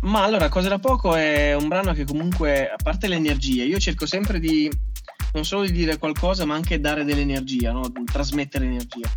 Ma 0.02 0.24
allora 0.24 0.48
Cosa 0.48 0.68
da 0.68 0.78
poco 0.78 1.14
è 1.14 1.54
un 1.54 1.68
brano 1.68 1.92
che 1.92 2.04
comunque 2.04 2.68
a 2.68 2.76
parte 2.82 3.06
l'energia 3.06 3.62
io 3.64 3.78
cerco 3.78 4.06
sempre 4.06 4.40
di 4.40 4.70
non 5.34 5.44
solo 5.44 5.62
di 5.64 5.72
dire 5.72 5.98
qualcosa 5.98 6.44
ma 6.44 6.54
anche 6.54 6.80
dare 6.80 7.04
dell'energia 7.04 7.72
no? 7.72 7.90
trasmettere 8.04 8.66
energia 8.66 9.08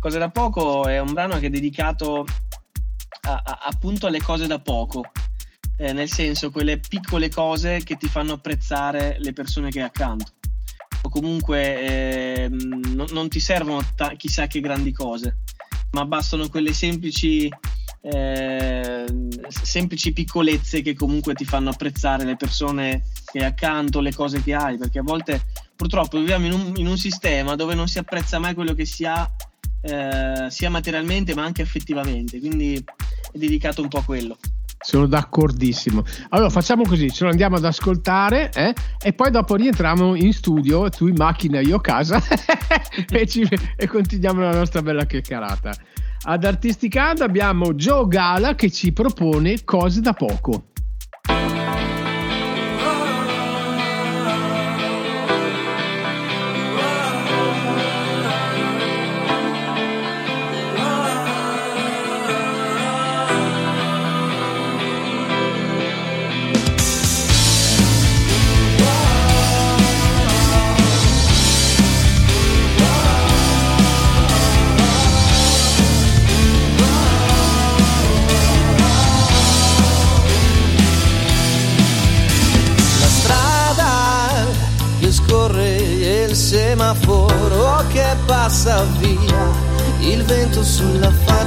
Cosa 0.00 0.18
da 0.18 0.30
poco 0.30 0.86
è 0.86 1.00
un 1.00 1.12
brano 1.12 1.38
che 1.40 1.46
è 1.46 1.50
dedicato 1.50 2.24
a, 3.22 3.42
a, 3.44 3.58
appunto 3.64 4.06
alle 4.06 4.22
cose 4.22 4.46
da 4.46 4.60
poco, 4.60 5.10
eh, 5.76 5.92
nel 5.92 6.08
senso 6.08 6.52
quelle 6.52 6.78
piccole 6.78 7.28
cose 7.28 7.82
che 7.82 7.96
ti 7.96 8.06
fanno 8.08 8.34
apprezzare 8.34 9.16
le 9.18 9.32
persone 9.32 9.70
che 9.70 9.80
hai 9.80 9.86
accanto. 9.86 10.32
o 11.02 11.08
comunque 11.08 11.80
eh, 11.80 12.48
non, 12.48 13.06
non, 13.10 13.28
ti 13.28 13.40
servono 13.40 13.82
ta- 13.96 14.14
chissà 14.16 14.46
che 14.46 14.60
grandi 14.60 14.92
cose, 14.92 15.38
ma 15.90 16.04
bastano 16.04 16.48
quelle 16.48 16.72
semplici, 16.72 17.52
eh, 18.02 19.04
semplici 19.48 20.12
piccolezze 20.12 20.80
che 20.80 20.94
comunque 20.94 21.34
ti 21.34 21.44
fanno 21.44 21.70
apprezzare 21.70 22.24
le 22.24 22.36
persone 22.36 23.02
che 23.24 23.40
hai 23.40 23.46
accanto, 23.46 24.00
le 24.00 24.14
cose 24.14 24.42
che 24.42 24.54
hai, 24.54 24.78
perché 24.78 25.00
a 25.00 25.04
volte 25.04 25.42
purtroppo 25.74 26.18
viviamo 26.18 26.46
in 26.46 26.52
un, 26.52 26.72
in 26.76 26.86
un 26.86 26.98
sistema 26.98 27.56
dove 27.56 27.74
non 27.74 27.88
si 27.88 27.98
apprezza 27.98 28.38
mai 28.38 28.54
quello 28.54 28.74
che 28.74 28.84
si 28.84 29.04
ha, 29.04 29.28
eh, 29.80 30.46
sia 30.48 30.70
materialmente 30.70 31.34
ma 31.34 31.44
anche 31.44 31.62
affettivamente, 31.62 32.38
quindi 32.38 32.74
è 33.32 33.38
dedicato 33.38 33.82
un 33.82 33.88
po' 33.88 33.98
a 33.98 34.04
quello. 34.04 34.36
Sono 34.80 35.06
d'accordissimo. 35.06 36.04
Allora 36.28 36.50
facciamo 36.50 36.84
così, 36.84 37.10
ce 37.10 37.24
lo 37.24 37.30
andiamo 37.30 37.56
ad 37.56 37.64
ascoltare 37.64 38.50
eh? 38.54 38.72
e 39.02 39.12
poi 39.12 39.30
dopo 39.30 39.56
rientriamo 39.56 40.14
in 40.14 40.32
studio, 40.32 40.88
tu 40.88 41.08
in 41.08 41.16
macchina, 41.16 41.60
io 41.60 41.76
a 41.76 41.80
casa 41.80 42.22
e, 43.10 43.26
ci, 43.26 43.46
e 43.76 43.86
continuiamo 43.88 44.40
la 44.40 44.56
nostra 44.56 44.80
bella 44.80 45.04
chiacchierata. 45.04 45.74
Ad 46.22 46.44
Artisticando 46.44 47.24
abbiamo 47.24 47.74
Joe 47.74 48.06
Gala 48.06 48.54
che 48.54 48.70
ci 48.70 48.92
propone 48.92 49.64
cose 49.64 50.00
da 50.00 50.12
poco. 50.12 50.66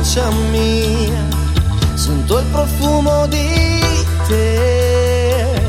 Faccia 0.02 0.32
mia, 0.50 1.28
sento 1.94 2.40
il 2.40 2.46
profumo 2.46 3.28
di 3.28 3.86
te. 4.28 5.62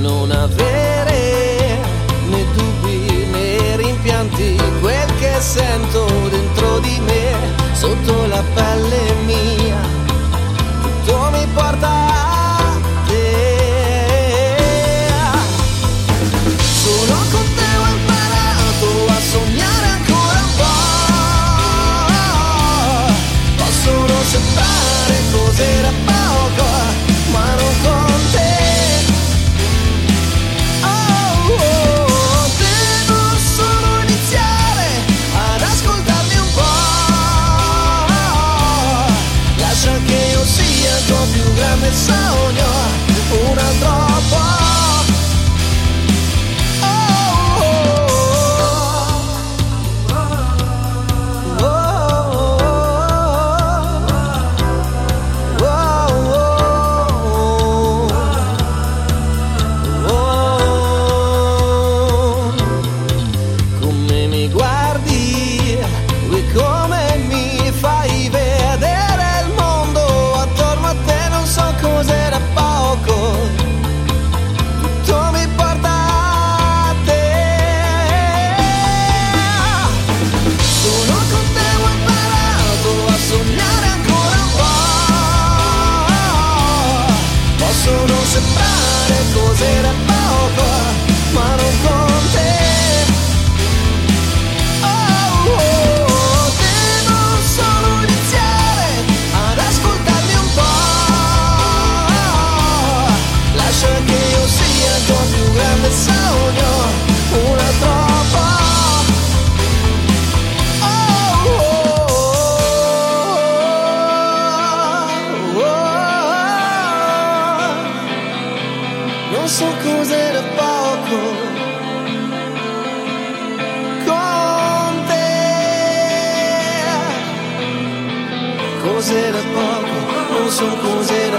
Non 0.00 0.30
avere 0.30 1.80
né 2.28 2.44
dubbi 2.54 3.26
né 3.32 3.76
rimpianti, 3.76 4.56
quel 4.80 5.12
che 5.18 5.40
sento 5.40 6.06
dentro 6.30 6.78
di 6.78 7.00
me, 7.00 7.34
sotto 7.72 8.26
la 8.26 8.42
pelle 8.54 9.12
mia, 9.26 9.80
tutto 10.80 11.30
mi 11.32 11.46
porta 11.54 11.97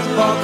Ed 0.00 0.40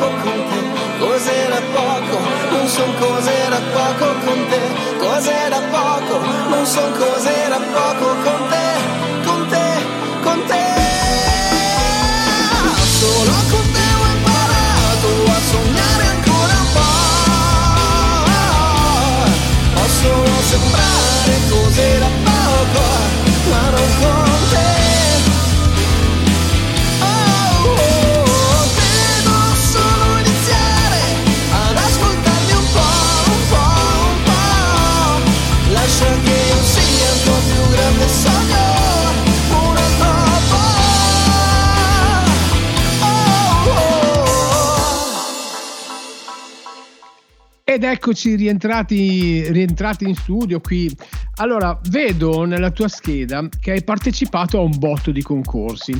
eccoci 47.96 48.34
rientrati, 48.36 49.50
rientrati 49.50 50.06
in 50.06 50.14
studio 50.14 50.60
qui. 50.60 50.94
Allora, 51.36 51.78
vedo 51.88 52.44
nella 52.44 52.70
tua 52.70 52.88
scheda 52.88 53.48
che 53.58 53.70
hai 53.70 53.82
partecipato 53.82 54.58
a 54.58 54.62
un 54.62 54.76
botto 54.78 55.10
di 55.10 55.22
concorsi 55.22 55.92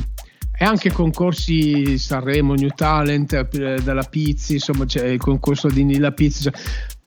e 0.59 0.63
anche 0.63 0.91
concorsi 0.91 1.97
Sanremo, 1.97 2.53
New 2.53 2.69
Talent, 2.75 3.33
eh, 3.33 3.81
dalla 3.81 4.03
Pizzi, 4.03 4.53
insomma 4.53 4.85
c'è 4.85 5.07
il 5.07 5.19
concorso 5.19 5.69
di 5.69 5.83
Nilla 5.83 6.11
Pizzi. 6.11 6.51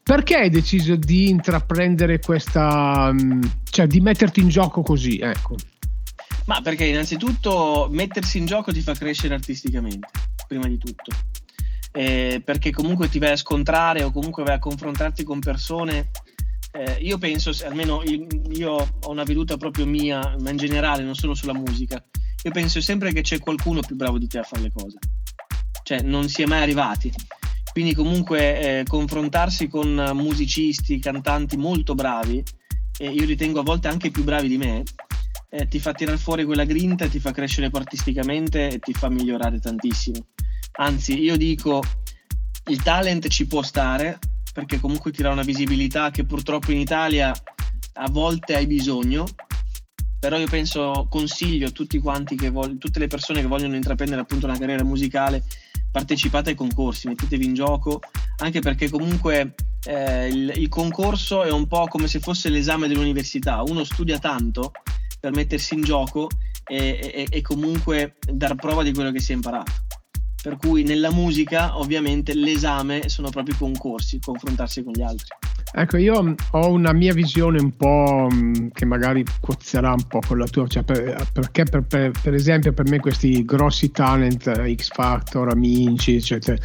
Perché 0.02 0.34
hai 0.34 0.50
deciso 0.50 0.96
di 0.96 1.28
intraprendere 1.28 2.18
questa, 2.18 3.12
mm, 3.12 3.42
cioè 3.70 3.86
di 3.86 4.00
metterti 4.00 4.40
in 4.40 4.48
gioco 4.48 4.82
così? 4.82 5.18
Ecco. 5.18 5.54
Ma 6.46 6.60
perché 6.62 6.84
innanzitutto 6.84 7.88
mettersi 7.92 8.38
in 8.38 8.46
gioco 8.46 8.72
ti 8.72 8.80
fa 8.80 8.94
crescere 8.94 9.34
artisticamente, 9.34 10.08
prima 10.48 10.66
di 10.66 10.78
tutto 10.78 11.12
eh, 11.92 12.42
perché 12.44 12.70
comunque 12.70 13.08
ti 13.08 13.18
vai 13.18 13.32
a 13.32 13.36
scontrare 13.36 14.02
o 14.02 14.12
comunque 14.12 14.44
vai 14.44 14.54
a 14.54 14.58
confrontarti 14.58 15.24
con 15.24 15.40
persone 15.40 16.10
eh, 16.72 16.98
io 17.00 17.18
penso, 17.18 17.50
almeno 17.64 18.02
io, 18.04 18.26
io 18.52 18.72
ho 19.00 19.10
una 19.10 19.24
veduta 19.24 19.56
proprio 19.56 19.86
mia, 19.86 20.36
ma 20.40 20.50
in 20.50 20.56
generale, 20.56 21.02
non 21.02 21.14
solo 21.14 21.34
sulla 21.34 21.52
musica, 21.52 22.02
io 22.42 22.50
penso 22.52 22.80
sempre 22.80 23.12
che 23.12 23.22
c'è 23.22 23.38
qualcuno 23.38 23.80
più 23.80 23.96
bravo 23.96 24.18
di 24.18 24.28
te 24.28 24.38
a 24.38 24.44
fare 24.44 24.62
le 24.62 24.72
cose. 24.72 24.98
Cioè, 25.82 26.02
non 26.02 26.28
si 26.28 26.42
è 26.42 26.46
mai 26.46 26.62
arrivati. 26.62 27.12
Quindi 27.72 27.94
comunque 27.94 28.80
eh, 28.80 28.84
confrontarsi 28.84 29.66
con 29.66 30.10
musicisti, 30.14 31.00
cantanti 31.00 31.56
molto 31.56 31.94
bravi, 31.94 32.42
e 32.98 33.10
io 33.10 33.24
ritengo 33.24 33.60
a 33.60 33.64
volte 33.64 33.88
anche 33.88 34.10
più 34.10 34.22
bravi 34.22 34.46
di 34.46 34.56
me, 34.56 34.82
eh, 35.50 35.66
ti 35.66 35.80
fa 35.80 35.92
tirare 35.92 36.18
fuori 36.18 36.44
quella 36.44 36.64
grinta, 36.64 37.08
ti 37.08 37.18
fa 37.18 37.32
crescere 37.32 37.68
artisticamente 37.72 38.68
e 38.68 38.78
ti 38.78 38.92
fa 38.92 39.08
migliorare 39.08 39.58
tantissimo. 39.58 40.26
Anzi, 40.80 41.18
io 41.20 41.36
dico, 41.36 41.82
il 42.68 42.82
talent 42.82 43.28
ci 43.28 43.46
può 43.46 43.60
stare, 43.60 44.18
perché 44.54 44.80
comunque 44.80 45.12
ti 45.12 45.20
dà 45.20 45.30
una 45.30 45.42
visibilità 45.42 46.10
che 46.10 46.24
purtroppo 46.24 46.72
in 46.72 46.78
Italia 46.78 47.30
a 47.94 48.10
volte 48.10 48.56
hai 48.56 48.66
bisogno, 48.66 49.26
però 50.18 50.38
io 50.38 50.46
penso, 50.48 51.06
consiglio 51.10 51.68
a 51.68 51.70
tutti 51.70 51.98
quanti 51.98 52.34
che 52.34 52.48
vogliono, 52.48 52.78
tutte 52.78 52.98
le 52.98 53.08
persone 53.08 53.42
che 53.42 53.46
vogliono 53.46 53.74
intraprendere 53.74 54.22
appunto 54.22 54.46
una 54.46 54.56
carriera 54.56 54.82
musicale, 54.82 55.44
partecipate 55.92 56.50
ai 56.50 56.56
concorsi, 56.56 57.08
mettetevi 57.08 57.44
in 57.44 57.52
gioco, 57.52 58.00
anche 58.38 58.60
perché 58.60 58.88
comunque 58.88 59.54
eh, 59.84 60.28
il, 60.28 60.50
il, 60.56 60.68
concorso 60.70 61.42
è 61.42 61.50
un 61.50 61.66
po' 61.66 61.88
come 61.88 62.08
se 62.08 62.20
fosse 62.20 62.48
l'esame 62.48 62.88
dell'università, 62.88 63.62
uno 63.62 63.84
studia 63.84 64.18
tanto 64.18 64.72
per 65.20 65.32
mettersi 65.32 65.74
in 65.74 65.82
gioco 65.82 66.28
e, 66.66 66.98
e, 67.12 67.26
e 67.28 67.42
comunque 67.42 68.16
dar 68.32 68.54
prova 68.54 68.82
di 68.82 68.94
quello 68.94 69.12
che 69.12 69.20
si 69.20 69.32
è 69.32 69.34
imparato. 69.34 69.72
Per 70.42 70.56
cui 70.56 70.82
nella 70.82 71.10
musica 71.10 71.78
ovviamente 71.78 72.34
l'esame 72.34 73.08
sono 73.08 73.28
proprio 73.30 73.54
i 73.54 73.58
concorsi, 73.58 74.18
confrontarsi 74.18 74.82
con 74.82 74.92
gli 74.94 75.02
altri. 75.02 75.26
Ecco, 75.72 75.98
io 75.98 76.34
ho 76.50 76.72
una 76.72 76.92
mia 76.92 77.12
visione 77.12 77.60
un 77.60 77.76
po' 77.76 78.28
mm, 78.32 78.68
che 78.72 78.84
magari 78.84 79.24
cozzerà 79.40 79.92
un 79.92 80.04
po' 80.08 80.20
con 80.26 80.38
la 80.38 80.46
tua, 80.46 80.66
cioè 80.66 80.82
per, 80.82 81.28
perché 81.32 81.64
per, 81.64 81.82
per, 81.82 82.10
per, 82.20 82.34
esempio 82.34 82.72
per 82.72 82.88
me 82.88 82.98
questi 82.98 83.44
grossi 83.44 83.90
talent, 83.92 84.74
X 84.74 84.88
Factor, 84.88 85.48
Amici, 85.48 86.16
eccetera, 86.16 86.58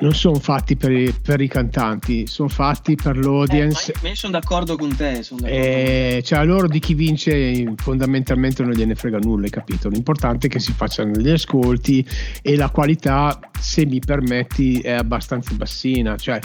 non 0.00 0.14
sono 0.14 0.38
fatti 0.38 0.76
per 0.76 0.92
i, 0.92 1.12
per 1.12 1.40
i 1.40 1.48
cantanti, 1.48 2.26
sono 2.26 2.48
fatti 2.48 2.94
per 2.94 3.16
l'audience. 3.18 3.92
Eh, 4.02 4.08
io 4.08 4.14
sono 4.14 4.32
d'accordo 4.32 4.76
con 4.76 4.94
te. 4.94 5.20
D'accordo 5.20 5.46
eh, 5.46 6.10
con 6.10 6.18
te. 6.18 6.22
Cioè, 6.22 6.38
a 6.38 6.44
loro 6.44 6.68
di 6.68 6.78
chi 6.78 6.94
vince 6.94 7.74
fondamentalmente 7.76 8.62
non 8.62 8.72
gliene 8.72 8.94
frega 8.94 9.18
nulla, 9.18 9.44
hai 9.44 9.50
capito? 9.50 9.88
L'importante 9.88 10.46
è 10.46 10.50
che 10.50 10.58
si 10.58 10.72
facciano 10.72 11.12
gli 11.12 11.28
ascolti 11.28 12.06
e 12.42 12.56
la 12.56 12.70
qualità, 12.70 13.38
se 13.58 13.84
mi 13.86 14.00
permetti, 14.00 14.80
è 14.80 14.92
abbastanza 14.92 15.54
bassina. 15.54 16.16
Cioè, 16.16 16.38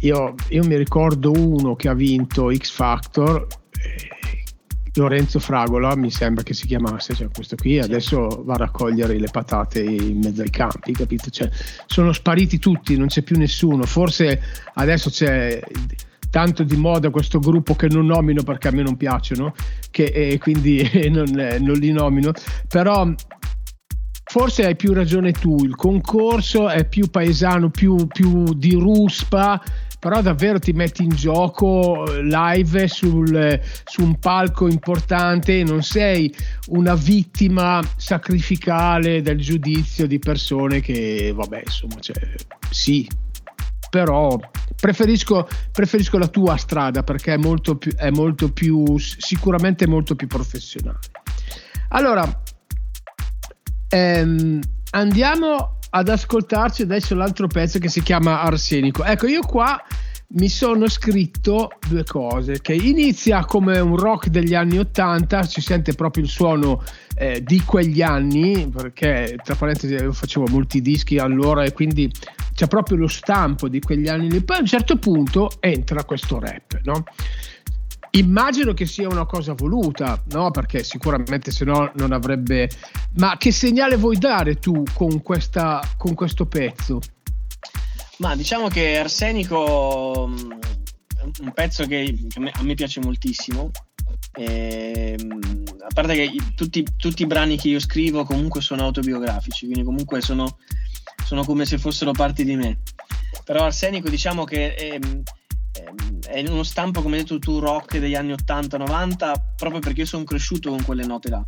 io, 0.00 0.34
io 0.48 0.64
mi 0.64 0.76
ricordo 0.76 1.32
uno 1.32 1.74
che 1.76 1.88
ha 1.88 1.94
vinto 1.94 2.54
X 2.54 2.70
Factor. 2.70 3.46
Eh, 3.72 4.19
Lorenzo 5.00 5.38
Fragola 5.38 5.96
mi 5.96 6.10
sembra 6.10 6.42
che 6.42 6.52
si 6.52 6.66
chiamasse, 6.66 7.14
cioè 7.14 7.28
questo 7.32 7.56
qui 7.56 7.78
adesso 7.78 8.42
va 8.44 8.54
a 8.54 8.58
raccogliere 8.58 9.18
le 9.18 9.28
patate 9.30 9.80
in 9.80 10.18
mezzo 10.18 10.42
ai 10.42 10.50
campi, 10.50 10.92
capito? 10.92 11.30
Cioè, 11.30 11.48
sono 11.86 12.12
spariti 12.12 12.58
tutti, 12.58 12.96
non 12.96 13.06
c'è 13.06 13.22
più 13.22 13.38
nessuno, 13.38 13.84
forse 13.84 14.40
adesso 14.74 15.08
c'è 15.08 15.60
tanto 16.28 16.62
di 16.62 16.76
moda 16.76 17.10
questo 17.10 17.38
gruppo 17.38 17.74
che 17.74 17.88
non 17.88 18.06
nomino 18.06 18.42
perché 18.42 18.68
a 18.68 18.72
me 18.72 18.82
non 18.82 18.96
piacciono, 18.96 19.54
che, 19.90 20.04
e 20.04 20.38
quindi 20.38 20.88
non, 21.10 21.30
non 21.32 21.74
li 21.76 21.92
nomino, 21.92 22.32
però 22.68 23.10
forse 24.24 24.66
hai 24.66 24.76
più 24.76 24.92
ragione 24.92 25.32
tu, 25.32 25.56
il 25.64 25.74
concorso 25.74 26.68
è 26.68 26.86
più 26.86 27.08
paesano, 27.08 27.70
più, 27.70 28.06
più 28.06 28.54
di 28.54 28.74
ruspa, 28.74 29.60
però 30.00 30.22
davvero 30.22 30.58
ti 30.58 30.72
metti 30.72 31.04
in 31.04 31.10
gioco 31.10 32.06
eh, 32.06 32.24
live 32.24 32.88
sul, 32.88 33.60
su 33.84 34.02
un 34.02 34.18
palco 34.18 34.66
importante 34.66 35.60
e 35.60 35.62
non 35.62 35.82
sei 35.82 36.34
una 36.68 36.94
vittima 36.94 37.80
sacrificale 37.96 39.20
del 39.20 39.38
giudizio 39.38 40.06
di 40.06 40.18
persone 40.18 40.80
che, 40.80 41.32
vabbè, 41.36 41.60
insomma, 41.64 42.00
cioè, 42.00 42.16
sì, 42.70 43.06
però 43.90 44.38
preferisco, 44.74 45.46
preferisco, 45.70 46.16
la 46.16 46.28
tua 46.28 46.56
strada 46.56 47.02
perché 47.02 47.34
è 47.34 47.36
molto 47.36 47.76
più, 47.76 47.92
è 47.94 48.10
molto 48.10 48.50
più 48.50 48.96
sicuramente 48.96 49.86
molto 49.86 50.14
più 50.14 50.28
professionale. 50.28 50.98
Allora, 51.88 52.42
ehm, 53.88 54.60
andiamo 54.92 55.79
ad 55.90 56.08
ascoltarci 56.08 56.82
adesso 56.82 57.14
l'altro 57.14 57.46
pezzo 57.46 57.78
che 57.78 57.88
si 57.88 58.02
chiama 58.02 58.42
Arsenico. 58.42 59.04
Ecco, 59.04 59.26
io 59.26 59.42
qua 59.42 59.82
mi 60.32 60.48
sono 60.48 60.88
scritto 60.88 61.70
due 61.88 62.04
cose 62.04 62.60
che 62.60 62.72
inizia 62.72 63.44
come 63.44 63.80
un 63.80 63.96
rock 63.96 64.28
degli 64.28 64.54
anni 64.54 64.78
80 64.78 65.42
si 65.42 65.60
sente 65.60 65.94
proprio 65.94 66.22
il 66.22 66.30
suono 66.30 66.84
eh, 67.16 67.42
di 67.42 67.64
quegli 67.64 68.00
anni 68.00 68.68
perché 68.68 69.36
tra 69.42 69.56
parentesi 69.56 69.94
io 69.94 70.12
facevo 70.12 70.46
molti 70.48 70.80
dischi 70.80 71.18
allora 71.18 71.64
e 71.64 71.72
quindi 71.72 72.08
c'è 72.54 72.68
proprio 72.68 72.98
lo 72.98 73.08
stampo 73.08 73.68
di 73.68 73.80
quegli 73.80 74.06
anni 74.06 74.30
lì 74.30 74.40
poi 74.42 74.58
a 74.58 74.60
un 74.60 74.66
certo 74.66 74.98
punto 74.98 75.50
entra 75.58 76.04
questo 76.04 76.38
rap 76.38 76.80
no? 76.84 77.02
Immagino 78.12 78.74
che 78.74 78.86
sia 78.86 79.08
una 79.08 79.24
cosa 79.24 79.52
voluta, 79.54 80.20
no? 80.30 80.50
Perché 80.50 80.82
sicuramente 80.82 81.52
se 81.52 81.64
no 81.64 81.92
non 81.94 82.12
avrebbe. 82.12 82.68
Ma 83.16 83.36
che 83.36 83.52
segnale 83.52 83.96
vuoi 83.96 84.18
dare 84.18 84.56
tu 84.56 84.82
con, 84.94 85.22
questa, 85.22 85.80
con 85.96 86.14
questo 86.14 86.46
pezzo? 86.46 87.00
Ma 88.18 88.34
diciamo 88.34 88.68
che 88.68 88.98
Arsenico 88.98 90.28
mm, 90.28 90.50
è 90.50 91.42
un 91.42 91.52
pezzo 91.52 91.86
che 91.86 92.14
a 92.34 92.62
me 92.62 92.74
piace 92.74 93.00
moltissimo. 93.00 93.70
E, 94.32 95.16
ehm, 95.18 95.64
a 95.80 95.92
parte 95.94 96.14
che 96.14 96.32
tutti, 96.56 96.84
tutti, 96.96 97.22
i 97.22 97.26
brani 97.26 97.56
che 97.56 97.68
io 97.68 97.80
scrivo 97.80 98.24
comunque 98.24 98.60
sono 98.60 98.82
autobiografici, 98.82 99.66
quindi 99.66 99.84
comunque 99.84 100.20
sono, 100.20 100.58
sono 101.24 101.44
come 101.44 101.64
se 101.64 101.78
fossero 101.78 102.10
parti 102.10 102.44
di 102.44 102.56
me. 102.56 102.78
Però 103.44 103.64
Arsenico 103.64 104.08
diciamo 104.08 104.44
che 104.44 104.74
è, 104.74 104.98
è 106.26 106.48
uno 106.48 106.62
stampo, 106.62 107.02
come 107.02 107.16
hai 107.16 107.22
detto 107.22 107.38
tu, 107.38 107.58
rock 107.58 107.98
degli 107.98 108.14
anni 108.14 108.32
80-90, 108.32 109.32
proprio 109.56 109.80
perché 109.80 110.00
io 110.00 110.06
sono 110.06 110.24
cresciuto 110.24 110.70
con 110.70 110.82
quelle 110.84 111.06
note 111.06 111.28
là. 111.28 111.44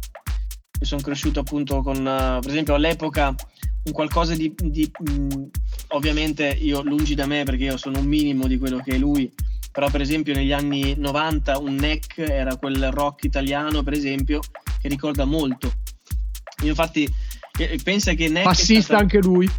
Io 0.81 0.87
sono 0.87 1.01
cresciuto 1.01 1.41
appunto 1.41 1.81
con, 1.83 1.97
uh, 1.99 2.41
per 2.41 2.51
esempio, 2.51 2.75
all'epoca 2.75 3.35
un 3.85 3.93
qualcosa 3.93 4.35
di, 4.35 4.53
di 4.57 4.91
mh, 4.97 5.45
ovviamente 5.89 6.47
io 6.47 6.83
lungi 6.83 7.15
da 7.15 7.27
me 7.27 7.43
perché 7.45 7.65
io 7.65 7.77
sono 7.77 7.99
un 7.99 8.07
minimo 8.07 8.47
di 8.47 8.59
quello 8.59 8.79
che 8.79 8.93
è 8.93 8.99
lui, 8.99 9.33
però 9.71 9.91
per 9.91 10.01
esempio 10.01 10.35
negli 10.35 10.53
anni 10.53 10.95
90 10.97 11.59
un 11.59 11.75
neck 11.75 12.19
era 12.19 12.57
quel 12.57 12.91
rock 12.91 13.25
italiano, 13.25 13.83
per 13.83 13.95
esempio, 13.95 14.41
che 14.81 14.89
ricorda 14.89 15.25
molto. 15.25 15.73
Io 16.63 16.69
infatti 16.69 17.09
eh, 17.59 17.81
pensa 17.83 18.13
che 18.15 18.29
neck 18.29 18.45
Passista 18.45 18.83
stato... 18.83 19.01
anche 19.01 19.19
lui 19.19 19.51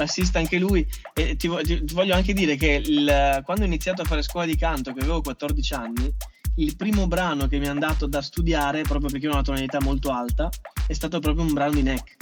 bassista 0.00 0.38
anche 0.38 0.58
lui. 0.58 0.86
E 1.14 1.36
ti, 1.36 1.48
ti, 1.62 1.84
ti 1.84 1.94
voglio 1.94 2.14
anche 2.14 2.32
dire 2.32 2.56
che 2.56 2.82
il, 2.84 3.42
quando 3.44 3.64
ho 3.64 3.66
iniziato 3.66 4.02
a 4.02 4.04
fare 4.04 4.22
scuola 4.22 4.46
di 4.46 4.56
canto, 4.56 4.92
che 4.92 5.00
avevo 5.00 5.20
14 5.20 5.74
anni, 5.74 6.14
il 6.56 6.76
primo 6.76 7.06
brano 7.06 7.46
che 7.46 7.58
mi 7.58 7.66
è 7.66 7.68
andato 7.68 8.06
da 8.06 8.22
studiare, 8.22 8.82
proprio 8.82 9.10
perché 9.10 9.28
ho 9.28 9.32
una 9.32 9.42
tonalità 9.42 9.80
molto 9.80 10.10
alta, 10.10 10.48
è 10.86 10.92
stato 10.92 11.18
proprio 11.20 11.44
un 11.44 11.52
brano 11.52 11.72
di 11.72 11.82
Neck. 11.82 12.16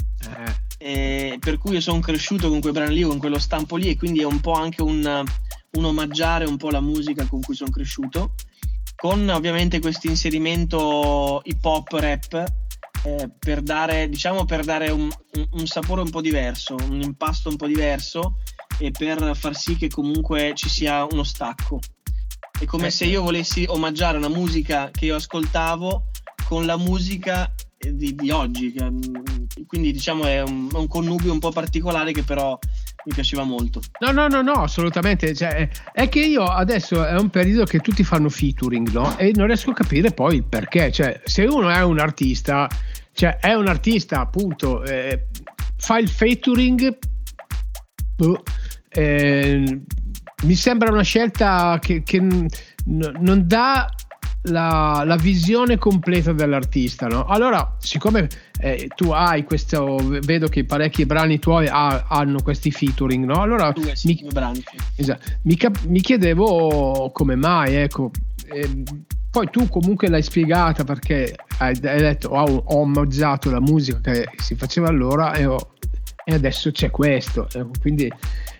Eh. 0.80 1.38
per 1.38 1.58
cui 1.58 1.74
io 1.74 1.80
sono 1.80 2.00
cresciuto 2.00 2.48
con 2.48 2.60
quei 2.60 2.72
brani 2.72 2.94
lì, 2.94 3.02
con 3.02 3.18
quello 3.18 3.38
stampo 3.38 3.76
lì, 3.76 3.88
e 3.88 3.96
quindi 3.96 4.20
è 4.20 4.24
un 4.24 4.40
po' 4.40 4.52
anche 4.52 4.82
un, 4.82 5.24
un 5.72 5.84
omaggiare 5.84 6.44
un 6.44 6.56
po' 6.56 6.70
la 6.70 6.80
musica 6.80 7.24
con 7.26 7.40
cui 7.40 7.54
sono 7.54 7.70
cresciuto, 7.70 8.34
con 8.96 9.28
ovviamente 9.28 9.78
questo 9.78 10.08
inserimento 10.08 11.40
hip 11.44 11.64
hop 11.64 11.92
rap 11.92 12.66
eh, 13.16 13.30
per 13.38 13.62
dare, 13.62 14.08
diciamo, 14.08 14.44
per 14.44 14.64
dare 14.64 14.90
un, 14.90 15.08
un, 15.52 15.66
sapore 15.66 16.02
un 16.02 16.10
po' 16.10 16.20
diverso, 16.20 16.76
un 16.88 17.00
impasto 17.00 17.48
un 17.48 17.56
po' 17.56 17.66
diverso 17.66 18.38
e 18.78 18.90
per 18.90 19.36
far 19.36 19.56
sì 19.56 19.76
che 19.76 19.88
comunque 19.88 20.52
ci 20.54 20.68
sia 20.68 21.06
uno 21.10 21.24
stacco. 21.24 21.80
È 22.58 22.64
come 22.64 22.88
eh, 22.88 22.90
se 22.90 23.04
io 23.04 23.22
volessi 23.22 23.64
omaggiare 23.66 24.18
una 24.18 24.28
musica 24.28 24.90
che 24.90 25.06
io 25.06 25.16
ascoltavo 25.16 26.04
con 26.44 26.66
la 26.66 26.76
musica 26.76 27.52
di, 27.78 28.14
di 28.14 28.30
oggi. 28.30 28.74
Mm, 28.82 29.00
quindi 29.66 29.92
diciamo 29.92 30.24
è 30.24 30.42
un, 30.42 30.68
un, 30.72 30.88
connubio 30.88 31.32
un 31.32 31.38
po' 31.38 31.50
particolare 31.50 32.12
che 32.12 32.22
però 32.22 32.58
mi 33.04 33.14
piaceva 33.14 33.44
molto. 33.44 33.80
No, 34.00 34.10
no, 34.10 34.28
no, 34.28 34.42
no, 34.42 34.62
assolutamente. 34.62 35.34
Cioè, 35.34 35.68
è 35.92 36.08
che 36.08 36.20
io 36.20 36.44
adesso 36.44 37.04
è 37.04 37.18
un 37.18 37.30
periodo 37.30 37.64
che 37.64 37.78
tutti 37.80 38.02
fanno 38.02 38.28
featuring, 38.28 38.90
no? 38.90 39.16
E 39.16 39.32
non 39.34 39.46
riesco 39.46 39.70
a 39.70 39.74
capire 39.74 40.10
poi 40.10 40.36
il 40.36 40.44
perché. 40.44 40.90
Cioè, 40.90 41.20
se 41.24 41.44
uno 41.44 41.70
è 41.70 41.82
un 41.82 41.98
artista, 41.98 42.68
cioè 43.18 43.38
è 43.38 43.52
un 43.52 43.66
artista, 43.66 44.20
appunto, 44.20 44.84
eh, 44.84 45.26
fa 45.76 45.98
il 45.98 46.08
featuring. 46.08 46.96
Boh, 48.14 48.44
eh, 48.90 49.80
mi 50.44 50.54
sembra 50.54 50.92
una 50.92 51.02
scelta 51.02 51.80
che, 51.80 52.04
che 52.04 52.20
n- 52.20 52.46
non 52.84 53.42
dà 53.44 53.92
la, 54.42 55.02
la 55.04 55.16
visione 55.16 55.78
completa 55.78 56.32
dell'artista. 56.32 57.08
No? 57.08 57.24
Allora, 57.24 57.74
siccome 57.80 58.28
eh, 58.60 58.88
tu 58.94 59.10
hai 59.10 59.42
questo, 59.42 59.96
vedo 60.22 60.46
che 60.46 60.64
parecchi 60.64 61.04
brani 61.04 61.40
tuoi 61.40 61.66
ha, 61.68 62.04
hanno 62.06 62.40
questi 62.40 62.70
featuring, 62.70 63.24
no? 63.24 63.42
Allora 63.42 63.72
Due, 63.72 63.96
sì, 63.96 64.20
mi, 64.22 64.30
brani. 64.32 64.62
esatto, 64.94 65.28
mi, 65.42 65.56
cap- 65.56 65.86
mi 65.86 66.00
chiedevo 66.00 67.10
come 67.12 67.34
mai, 67.34 67.74
ecco. 67.74 68.12
Ehm, 68.52 68.82
poi 69.30 69.48
tu 69.50 69.68
comunque 69.68 70.08
l'hai 70.08 70.22
spiegata 70.22 70.84
perché 70.84 71.34
hai, 71.58 71.78
hai 71.82 72.00
detto 72.00 72.28
ho, 72.28 72.44
ho 72.44 72.78
omaggiato 72.78 73.50
la 73.50 73.60
musica 73.60 74.00
che 74.00 74.28
si 74.36 74.54
faceva 74.54 74.88
allora 74.88 75.32
e, 75.34 75.44
ho- 75.44 75.74
e 76.24 76.34
adesso 76.34 76.70
c'è 76.70 76.90
questo. 76.90 77.46
ecco, 77.52 77.70
quindi 77.80 78.10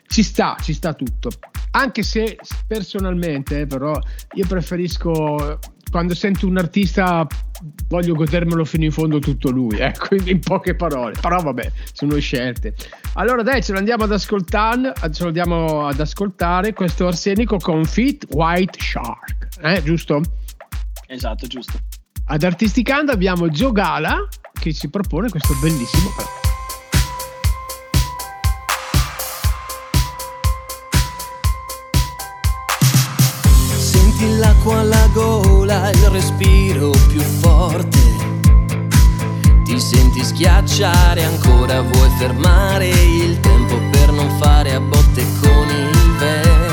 ci 0.09 0.22
sta, 0.22 0.57
ci 0.61 0.72
sta 0.72 0.94
tutto. 0.94 1.31
Anche 1.72 2.03
se 2.03 2.38
personalmente, 2.66 3.61
eh, 3.61 3.66
però, 3.66 3.98
io 4.35 4.46
preferisco 4.46 5.53
eh, 5.53 5.59
quando 5.90 6.14
sento 6.14 6.46
un 6.46 6.57
artista 6.59 7.27
voglio 7.88 8.14
godermelo 8.14 8.64
fino 8.64 8.85
in 8.85 8.92
fondo 8.92 9.18
tutto 9.18 9.51
lui, 9.51 9.79
ecco, 9.81 10.14
in 10.14 10.40
poche 10.40 10.74
parole. 10.74 11.14
Però 11.20 11.40
vabbè, 11.40 11.70
sono 11.92 12.18
scelte. 12.18 12.74
Allora 13.14 13.42
dai, 13.42 13.62
ce 13.62 13.72
lo 13.72 13.79
andiamo 13.79 14.05
ad 14.05 14.12
ascoltare, 14.12 14.92
ce 15.12 15.22
lo 15.22 15.29
andiamo 15.29 15.87
ad 15.87 16.01
ascoltare 16.01 16.72
questo 16.72 17.07
Arsenico 17.07 17.59
con 17.59 17.85
Fit 17.85 18.27
White 18.31 18.79
Shark, 18.81 19.38
eh, 19.60 19.82
giusto? 19.82 20.20
Esatto, 21.06 21.46
giusto. 21.46 21.78
Ad 22.26 22.42
Artisticando 22.42 23.12
abbiamo 23.12 23.48
Gio 23.48 23.72
Gala 23.72 24.28
che 24.52 24.74
ci 24.74 24.88
propone 24.90 25.30
questo 25.30 25.54
bellissimo. 25.60 26.10
Senti 33.78 34.36
l'acqua 34.36 34.80
alla 34.80 35.08
gola, 35.12 35.90
il 35.90 36.06
respiro 36.08 36.90
più 37.08 37.20
forte. 37.20 37.98
Ti 39.64 39.80
senti 39.80 40.22
schiacciare 40.22 41.24
ancora, 41.24 41.80
vuoi 41.80 42.10
fermare 42.18 42.88
il 42.88 43.40
tempo 43.40 43.78
per 43.90 44.12
non 44.12 44.28
fare 44.38 44.74
a 44.74 44.80
botte 44.80 45.24
con 45.40 45.68
il 45.68 46.16
vento. 46.18 46.67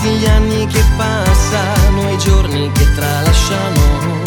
Senti 0.00 0.16
gli 0.16 0.26
anni 0.28 0.66
che 0.66 0.82
passano, 0.96 2.10
i 2.10 2.16
giorni 2.16 2.72
che 2.72 2.90
tralasciano. 2.94 4.22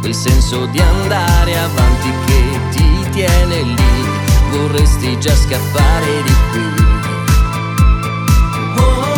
Quel 0.00 0.14
senso 0.14 0.66
di 0.66 0.78
andare 0.78 1.58
avanti 1.58 2.12
che 2.26 2.60
ti 2.70 3.08
tiene 3.12 3.62
lì, 3.62 4.06
vorresti 4.50 5.18
già 5.18 5.34
scappare 5.34 6.22
di 6.22 6.34
qui. 6.50 6.84
Oh, 8.76 9.11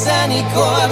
come 0.00 0.08
arsenico, 0.08 0.89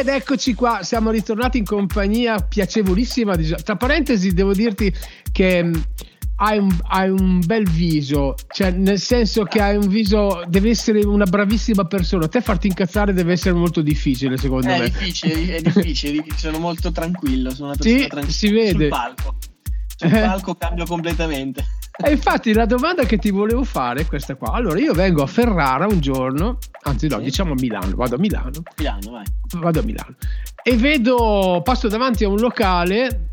Ed 0.00 0.08
eccoci 0.08 0.54
qua, 0.54 0.82
siamo 0.82 1.10
ritornati 1.10 1.58
in 1.58 1.64
compagnia 1.66 2.38
piacevolissima. 2.38 3.36
di 3.36 3.54
Tra 3.62 3.76
parentesi, 3.76 4.32
devo 4.32 4.54
dirti 4.54 4.90
che 5.30 5.62
mh, 5.62 5.82
hai 6.36 6.56
un, 6.56 6.74
hai 6.88 7.10
un 7.10 7.40
bel 7.44 7.68
viso, 7.68 8.34
cioè 8.50 8.70
nel 8.70 8.98
senso 8.98 9.42
che 9.44 9.60
hai 9.60 9.76
un 9.76 9.88
viso, 9.88 10.42
devi 10.48 10.70
essere 10.70 11.04
una 11.04 11.26
bravissima 11.26 11.84
persona. 11.84 12.28
Te 12.28 12.40
farti 12.40 12.68
incazzare 12.68 13.12
deve 13.12 13.32
essere 13.32 13.54
molto 13.54 13.82
difficile, 13.82 14.38
secondo 14.38 14.68
È 14.68 14.78
me. 14.78 14.84
difficile, 14.88 15.56
è 15.56 15.60
difficile, 15.60 16.24
sono 16.34 16.58
molto 16.58 16.90
tranquillo, 16.92 17.50
sono 17.50 17.72
una 17.72 17.76
Sì, 17.78 17.90
persona 17.90 18.06
tranquilla. 18.08 18.32
si 18.38 18.50
vede. 18.50 18.70
Sul 18.70 18.88
palco. 18.88 19.34
Sul 20.00 20.14
Eh. 20.14 20.20
palco 20.22 20.54
cambio 20.54 20.86
completamente. 20.86 21.62
E 22.02 22.12
infatti 22.12 22.54
la 22.54 22.64
domanda 22.64 23.04
che 23.04 23.18
ti 23.18 23.30
volevo 23.30 23.62
fare 23.64 24.00
è 24.00 24.06
questa 24.06 24.34
qua. 24.34 24.52
Allora, 24.52 24.78
io 24.78 24.94
vengo 24.94 25.22
a 25.22 25.26
Ferrara 25.26 25.86
un 25.86 26.00
giorno, 26.00 26.56
anzi 26.84 27.06
no, 27.08 27.18
Sì. 27.18 27.24
diciamo 27.24 27.52
a 27.52 27.56
Milano, 27.58 27.94
vado 27.94 28.14
a 28.14 28.18
Milano, 28.18 28.62
Milano, 28.78 29.10
vai. 29.10 29.24
vado 29.58 29.80
a 29.80 29.82
Milano 29.82 30.14
e 30.62 30.76
vedo, 30.76 31.60
passo 31.62 31.88
davanti 31.88 32.24
a 32.24 32.28
un 32.28 32.38
locale 32.38 33.28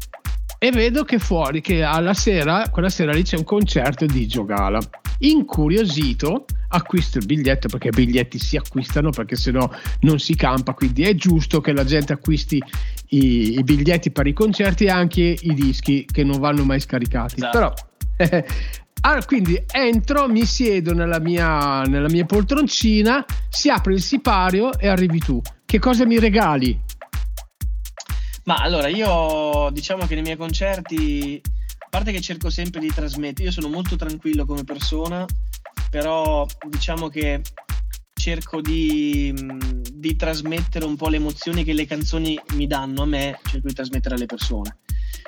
e 0.59 0.71
vedo 0.71 1.05
che 1.05 1.19
fuori, 1.19 1.61
che 1.61 1.83
alla 1.83 2.13
sera, 2.13 2.67
quella 2.69 2.89
sera 2.89 3.13
lì 3.13 3.23
c'è 3.23 3.37
un 3.37 3.43
concerto 3.45 4.05
di 4.05 4.27
Giogala. 4.27 4.79
Incuriosito, 5.19 6.45
acquisto 6.69 7.17
il 7.17 7.25
biglietto 7.25 7.67
perché 7.67 7.87
i 7.87 7.91
biglietti 7.91 8.39
si 8.39 8.57
acquistano 8.57 9.09
perché 9.09 9.35
sennò 9.35 9.69
non 10.01 10.19
si 10.19 10.35
campa 10.35 10.73
quindi 10.73 11.03
è 11.03 11.15
giusto 11.15 11.61
che 11.61 11.71
la 11.71 11.83
gente 11.83 12.13
acquisti 12.13 12.61
i, 13.09 13.57
i 13.57 13.63
biglietti 13.63 14.11
per 14.11 14.27
i 14.27 14.33
concerti 14.33 14.85
e 14.85 14.89
anche 14.89 15.37
i 15.39 15.53
dischi 15.53 16.05
che 16.05 16.23
non 16.23 16.39
vanno 16.39 16.63
mai 16.65 16.79
scaricati 16.79 17.35
esatto. 17.35 17.57
però 17.57 17.73
eh, 18.17 18.45
allora, 19.01 19.23
quindi 19.25 19.63
entro, 19.71 20.27
mi 20.27 20.45
siedo 20.45 20.93
nella 20.93 21.19
mia, 21.19 21.83
nella 21.83 22.09
mia 22.09 22.25
poltroncina, 22.25 23.23
si 23.47 23.69
apre 23.69 23.93
il 23.93 24.01
sipario 24.01 24.77
e 24.77 24.87
arrivi 24.87 25.19
tu. 25.19 25.39
Che 25.65 25.79
cosa 25.79 26.05
mi 26.05 26.19
regali? 26.19 26.77
Ma 28.45 28.55
allora, 28.55 28.87
io 28.87 29.69
diciamo 29.71 30.05
che 30.07 30.15
nei 30.15 30.23
miei 30.23 30.37
concerti, 30.37 31.41
a 31.79 31.87
parte 31.89 32.11
che 32.11 32.21
cerco 32.21 32.49
sempre 32.49 32.79
di 32.79 32.91
trasmettere, 32.93 33.45
io 33.45 33.51
sono 33.51 33.67
molto 33.67 33.95
tranquillo 33.95 34.45
come 34.45 34.63
persona, 34.63 35.25
però 35.89 36.45
diciamo 36.69 37.07
che 37.07 37.41
cerco 38.13 38.61
di, 38.61 39.33
di 39.93 40.15
trasmettere 40.15 40.85
un 40.85 40.95
po' 40.95 41.07
le 41.07 41.17
emozioni 41.17 41.63
che 41.63 41.73
le 41.73 41.85
canzoni 41.85 42.37
mi 42.55 42.67
danno 42.67 43.03
a 43.03 43.05
me, 43.05 43.39
cerco 43.45 43.67
di 43.67 43.73
trasmettere 43.73 44.15
alle 44.15 44.25
persone. 44.25 44.79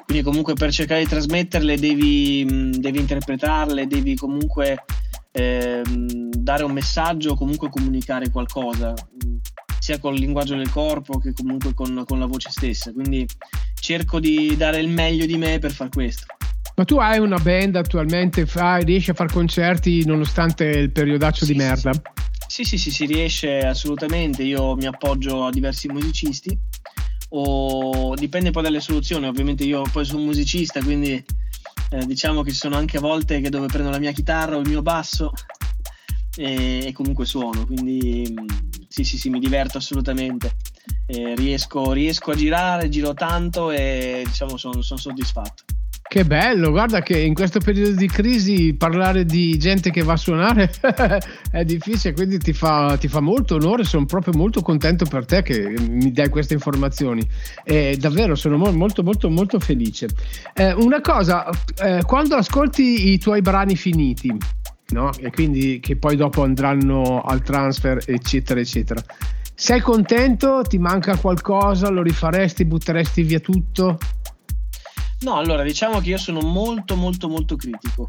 Quindi 0.06 0.24
comunque 0.24 0.54
per 0.54 0.72
cercare 0.72 1.04
di 1.04 1.08
trasmetterle 1.08 1.78
devi, 1.78 2.72
devi 2.72 3.00
interpretarle, 3.00 3.88
devi 3.88 4.15
comunque 4.15 4.84
eh, 5.32 5.82
dare 5.86 6.63
un 6.63 6.72
messaggio 6.72 7.32
o 7.32 7.36
comunque 7.36 7.69
comunicare 7.69 8.30
qualcosa, 8.30 8.93
sia 9.80 10.00
col 10.00 10.15
linguaggio 10.15 10.56
del 10.56 10.72
corpo 10.72 11.19
che 11.19 11.32
comunque 11.34 11.74
con, 11.74 12.04
con 12.06 12.19
la 12.19 12.26
voce 12.26 12.50
stessa. 12.50 12.91
Quindi 12.91 13.26
cerco 13.80 14.19
di 14.19 14.58
dare 14.58 14.80
il 14.80 14.89
meglio 14.89 15.26
di 15.26 15.38
me 15.38 15.60
per 15.60 15.72
far 15.72 15.89
questo. 15.89 16.26
Ma 16.80 16.86
tu 16.86 16.96
hai 16.96 17.20
una 17.20 17.38
band 17.39 17.76
attualmente, 17.76 18.46
fai, 18.46 18.86
riesci 18.86 19.10
a 19.10 19.13
fare 19.13 19.30
concerti 19.30 20.06
nonostante 20.06 20.63
il 20.63 20.92
periodaccio 20.94 21.44
sì, 21.44 21.52
di 21.52 21.58
merda? 21.58 21.92
Sì, 22.48 22.63
sì, 22.63 22.78
sì, 22.78 22.89
si 22.89 23.06
riesce 23.06 23.60
assolutamente. 23.60 24.44
Io 24.44 24.78
mi 24.78 24.86
appoggio 24.86 25.44
a 25.44 25.52
diversi 25.52 25.89
musicisti 25.89 26.58
o 27.32 28.15
dipende 28.15 28.52
poi 28.52 28.63
dalle 28.63 28.80
soluzioni. 28.80 29.28
Ovviamente 29.28 29.65
io 29.65 29.82
poi 29.92 30.06
sono 30.06 30.20
un 30.20 30.28
musicista, 30.28 30.82
quindi 30.82 31.22
eh, 31.89 32.06
diciamo 32.06 32.44
che 32.44 32.52
ci 32.52 32.56
sono 32.56 32.78
anche 32.78 32.98
volte 32.98 33.42
che 33.42 33.50
dove 33.50 33.68
prendo 33.68 33.89
la 33.89 34.00
mia 34.00 34.13
chitarra 34.13 34.56
o 34.56 34.62
il 34.62 34.70
mio 34.70 34.82
basso 34.82 35.34
e, 36.38 36.86
e 36.86 36.94
comunque 36.94 37.26
suono, 37.26 37.65
quindi 37.65 38.26
mm, 38.39 38.46
sì 38.88 39.04
sì 39.04 39.18
sì 39.18 39.30
mi 39.30 39.39
diverto 39.39 39.80
assolutamente. 39.80 40.56
Eh, 41.08 41.36
riesco, 41.36 41.92
riesco, 41.92 42.32
a 42.32 42.36
girare, 42.36 42.88
giro 42.88 43.13
tanto 43.13 43.70
e 43.70 44.22
diciamo 44.26 44.56
sono, 44.56 44.82
sono 44.82 44.98
soddisfatto. 44.98 45.63
Che 46.10 46.26
bello, 46.26 46.72
guarda 46.72 47.04
che 47.04 47.19
in 47.19 47.36
questo 47.36 47.60
periodo 47.60 47.91
di 47.91 48.08
crisi 48.08 48.74
parlare 48.74 49.26
di 49.26 49.60
gente 49.60 49.91
che 49.91 50.02
va 50.02 50.13
a 50.13 50.17
suonare 50.17 50.72
è 51.52 51.63
difficile, 51.63 52.15
quindi 52.15 52.39
ti 52.39 52.52
fa, 52.52 52.98
ti 52.98 53.08
fa, 53.08 53.19
molto 53.19 53.54
onore, 53.54 53.84
sono 53.84 54.06
proprio 54.06 54.34
molto 54.36 54.63
contento 54.63 55.06
per 55.06 55.26
te 55.26 55.43
che 55.43 55.72
mi 55.78 56.12
dai 56.12 56.30
queste 56.30 56.56
informazioni. 56.56 57.22
E 57.63 57.95
davvero 58.00 58.34
sono 58.34 58.58
molto 58.58 59.04
molto 59.04 59.30
molto 59.30 59.60
felice. 59.60 60.08
Eh, 60.56 60.74
una 60.74 61.00
cosa, 61.00 61.48
eh, 61.80 62.02
quando 62.04 62.38
ascolti 62.38 63.12
i 63.12 63.19
tuoi 63.19 63.41
brani 63.41 63.76
finiti, 63.76 64.36
no? 64.88 65.12
e 65.19 65.30
quindi 65.30 65.80
che 65.80 65.95
poi 65.95 66.15
dopo 66.15 66.41
andranno 66.41 67.22
al 67.22 67.43
transfer, 67.43 68.02
eccetera, 68.04 68.60
eccetera, 68.60 69.00
sei 69.54 69.80
contento? 69.80 70.63
Ti 70.67 70.80
manca 70.80 71.17
qualcosa? 71.17 71.91
Lo 71.91 72.02
rifaresti? 72.02 72.65
Butteresti 72.65 73.22
via 73.22 73.39
tutto? 73.39 74.00
No, 75.21 75.36
allora 75.36 75.63
diciamo 75.63 75.99
che 75.99 76.10
io 76.10 76.17
sono 76.17 76.39
molto 76.41 76.95
molto 76.95 77.27
molto 77.27 77.55
critico. 77.55 78.05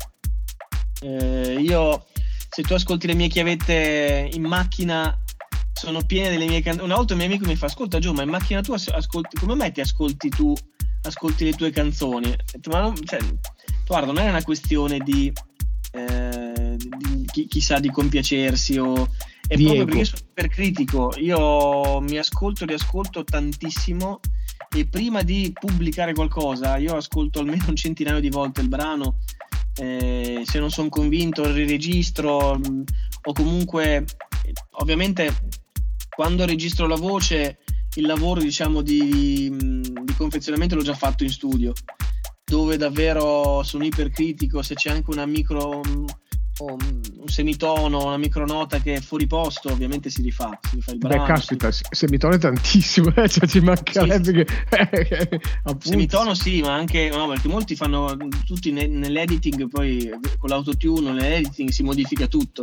Eh, 1.03 1.57
io, 1.59 2.07
se 2.49 2.63
tu 2.63 2.75
ascolti 2.75 3.07
le 3.07 3.15
mie 3.15 3.29
chiavette 3.29 4.29
in 4.33 4.45
macchina, 4.45 5.19
sono 5.73 6.05
piene 6.05 6.31
delle 6.31 6.47
mie 6.47 6.61
canzoni. 6.63 6.87
Una 6.87 6.97
volta 6.97 7.15
un 7.15 7.19
mio 7.19 7.29
amico 7.29 7.47
mi 7.47 7.57
fa: 7.57 7.67
Ascolta, 7.67 7.99
Gio, 7.99 8.13
ma 8.13 8.23
in 8.23 8.29
macchina 8.29 8.61
tu 8.61 8.73
ascolti, 8.73 9.39
come 9.39 9.55
mai 9.55 9.73
ti 9.73 9.81
ascolti 9.81 10.29
tu? 10.29 10.55
Ascolti 11.03 11.45
le 11.45 11.53
tue 11.55 11.71
canzoni? 11.71 12.37
Ma 12.71 12.81
non, 12.81 12.95
cioè, 13.05 13.19
guarda, 13.87 14.13
non 14.13 14.23
è 14.23 14.29
una 14.29 14.43
questione 14.43 14.99
di, 14.99 15.33
eh, 15.93 16.77
di 16.77 17.25
chi, 17.33 17.47
chissà 17.47 17.81
di 17.81 17.91
compiacersi 17.91 18.79
o 18.79 19.09
è 19.49 19.57
Diego. 19.57 19.75
proprio 19.75 19.85
perché 19.87 20.05
sono 20.05 20.19
super 20.19 20.49
critico. 20.49 21.13
Io 21.17 22.01
mi 22.01 22.19
ascolto 22.19 22.65
e 22.65 22.67
riascolto 22.69 23.25
tantissimo 23.25 24.21
e 24.75 24.87
prima 24.87 25.23
di 25.23 25.53
pubblicare 25.59 26.13
qualcosa 26.13 26.77
io 26.77 26.95
ascolto 26.97 27.41
almeno 27.41 27.65
un 27.69 27.77
centinaio 27.77 28.21
di 28.21 28.31
volte 28.31 28.61
il 28.61 28.69
brano. 28.69 29.19
Eh, 29.77 30.43
se 30.45 30.59
non 30.59 30.71
sono 30.71 30.89
convinto 30.89 31.51
riregistro 31.51 32.59
mm, 32.59 32.83
o 33.23 33.33
comunque 33.33 34.05
ovviamente 34.73 35.33
quando 36.11 36.45
registro 36.45 36.87
la 36.87 36.97
voce 36.97 37.61
il 37.95 38.07
lavoro 38.07 38.41
diciamo 38.41 38.83
di, 38.83 39.49
mm, 39.51 39.83
di 40.05 40.15
confezionamento 40.17 40.75
l'ho 40.75 40.83
già 40.83 40.95
fatto 40.95 41.23
in 41.23 41.31
studio 41.31 41.73
dove 42.45 42.77
davvero 42.77 43.63
sono 43.63 43.85
ipercritico 43.85 44.61
se 44.61 44.75
c'è 44.75 44.91
anche 44.91 45.11
una 45.11 45.25
micro 45.25 45.81
mm, 45.87 46.05
un 46.65 47.29
semitono, 47.29 48.05
una 48.07 48.17
micronota 48.17 48.79
che 48.79 48.95
è 48.95 49.01
fuori 49.01 49.27
posto, 49.27 49.71
ovviamente 49.71 50.11
si 50.11 50.23
rifà, 50.23 50.59
si 50.63 50.77
rifà 50.77 50.93
il 50.93 50.99
brano. 50.99 51.23
Beh, 51.23 51.29
caspita, 51.29 51.71
si... 51.71 51.83
semitono 51.91 52.35
è 52.35 52.39
tantissimo, 52.39 53.15
eh? 53.15 53.29
cioè 53.29 53.47
ci 53.47 53.61
mancherebbe 53.61 54.25
sì, 54.25 54.33
che... 54.33 55.41
semitono 55.79 56.35
sì, 56.35 56.61
ma 56.61 56.75
anche, 56.75 57.09
no, 57.09 57.29
perché 57.29 57.49
molti 57.49 57.77
fanno, 57.77 58.17
tutti 58.45 58.73
nell'editing, 58.73 59.69
poi 59.69 60.11
con 60.39 60.49
l'autotune, 60.49 61.13
nell'editing 61.13 61.71
si 61.71 61.83
modifica 61.83 62.27
tutto. 62.27 62.63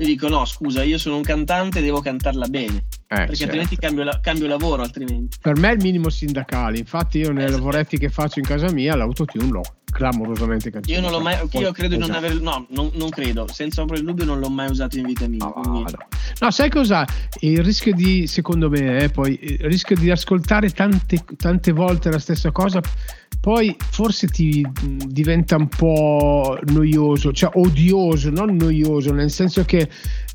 Io 0.00 0.06
dico 0.06 0.28
no, 0.28 0.44
scusa, 0.44 0.84
io 0.84 0.96
sono 0.96 1.16
un 1.16 1.22
cantante, 1.22 1.80
devo 1.80 2.00
cantarla 2.00 2.46
bene. 2.46 2.76
Eh, 2.76 2.84
perché 3.08 3.34
certo. 3.34 3.44
altrimenti 3.44 3.76
cambio, 3.76 4.04
la, 4.04 4.20
cambio, 4.20 4.46
lavoro 4.46 4.82
altrimenti. 4.82 5.38
Per 5.40 5.58
me 5.58 5.70
è 5.70 5.72
il 5.72 5.82
minimo 5.82 6.08
sindacale, 6.08 6.78
infatti 6.78 7.18
io 7.18 7.32
nei 7.32 7.46
esatto. 7.46 7.58
lavoretti 7.58 7.98
che 7.98 8.08
faccio 8.08 8.38
in 8.38 8.44
casa 8.44 8.70
mia 8.70 8.94
l'autotune 8.94 9.50
l'ho 9.50 9.77
clamorosamente 9.98 10.70
cancellato. 10.70 10.92
Io 10.92 11.00
non 11.00 11.10
l'ho 11.10 11.24
mai, 11.24 11.36
io 11.60 11.72
credo 11.72 11.96
di 11.96 12.00
non 12.00 12.12
aver, 12.12 12.40
no, 12.40 12.66
non, 12.70 12.88
non, 12.94 13.08
credo, 13.08 13.48
senza 13.52 13.80
ombra 13.80 13.98
di 13.98 14.04
dubbio 14.04 14.24
non 14.24 14.38
l'ho 14.38 14.48
mai 14.48 14.70
usato 14.70 14.96
in 14.96 15.06
vita 15.06 15.26
mia. 15.26 15.38
No, 15.44 15.60
no. 15.64 15.84
no 16.38 16.50
sai 16.52 16.70
cosa? 16.70 17.04
Il 17.40 17.64
rischio 17.64 17.92
di, 17.92 18.28
secondo 18.28 18.70
me, 18.70 18.98
eh, 19.02 19.08
poi, 19.08 19.36
il 19.42 19.58
rischio 19.62 19.96
di 19.96 20.08
ascoltare 20.08 20.70
tante, 20.70 21.24
tante 21.36 21.72
volte 21.72 22.12
la 22.12 22.20
stessa 22.20 22.52
cosa, 22.52 22.80
poi 23.40 23.74
forse 23.90 24.28
ti 24.28 24.64
diventa 25.04 25.56
un 25.56 25.66
po' 25.66 26.56
noioso, 26.66 27.32
cioè 27.32 27.50
odioso, 27.54 28.30
non 28.30 28.54
noioso, 28.54 29.12
nel 29.12 29.30
senso 29.30 29.64
che... 29.64 29.88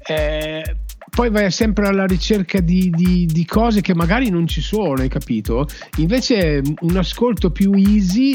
Eh, 0.06 0.76
poi 1.13 1.30
vai 1.30 1.52
sempre 1.52 1.88
alla 1.88 2.06
ricerca 2.06 2.60
di, 2.60 2.89
di, 2.89 3.28
di, 3.28 3.45
cose 3.45 3.82
che 3.82 3.93
magari 3.93 4.30
non 4.30 4.47
ci 4.47 4.62
sono, 4.62 4.93
hai 4.93 5.10
capito? 5.10 5.67
Invece 5.97 6.60
un 6.80 6.97
ascolto 6.97 7.52
più 7.52 7.71
easy 7.73 8.34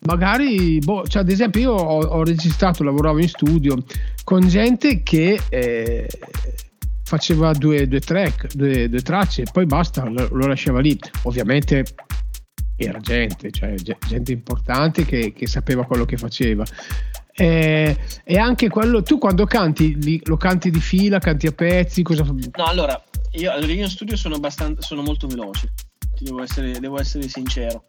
magari, 0.00 0.78
boh, 0.78 1.06
cioè 1.06 1.22
ad 1.22 1.30
esempio 1.30 1.60
io 1.60 1.72
ho, 1.72 2.00
ho, 2.04 2.24
registrato, 2.24 2.82
lavoravo 2.82 3.20
in 3.20 3.28
studio 3.28 3.76
con 4.24 4.46
gente 4.48 5.02
che 5.02 5.40
eh, 5.48 6.08
faceva 7.04 7.52
due, 7.52 7.86
due 7.86 8.00
track, 8.00 8.54
due, 8.54 8.88
due, 8.88 9.02
tracce 9.02 9.42
e 9.42 9.46
poi 9.52 9.66
basta, 9.66 10.04
lo, 10.04 10.28
lo, 10.32 10.46
lasciava 10.46 10.80
lì. 10.80 10.98
Ovviamente 11.22 11.84
era 12.76 12.98
gente, 12.98 13.50
cioè 13.50 13.74
gente 13.74 14.32
importante 14.32 15.04
che, 15.04 15.32
che 15.32 15.46
sapeva 15.46 15.84
quello 15.84 16.04
che 16.04 16.16
faceva. 16.16 16.64
Eh, 17.32 17.96
e 18.24 18.36
anche 18.36 18.68
quello, 18.68 19.02
tu 19.02 19.18
quando 19.18 19.46
canti, 19.46 20.20
lo 20.24 20.36
canti 20.36 20.70
di 20.70 20.80
fila, 20.80 21.20
canti 21.20 21.46
a 21.46 21.52
pezzi? 21.52 22.02
Cosa... 22.02 22.24
No, 22.24 22.64
allora, 22.64 23.00
io, 23.32 23.52
io 23.52 23.84
in 23.84 23.88
studio 23.88 24.16
sono, 24.16 24.34
abbastanza, 24.34 24.82
sono 24.82 25.02
molto 25.02 25.28
veloce, 25.28 25.72
devo 26.18 26.42
essere, 26.42 26.80
devo 26.80 26.98
essere 26.98 27.28
sincero 27.28 27.84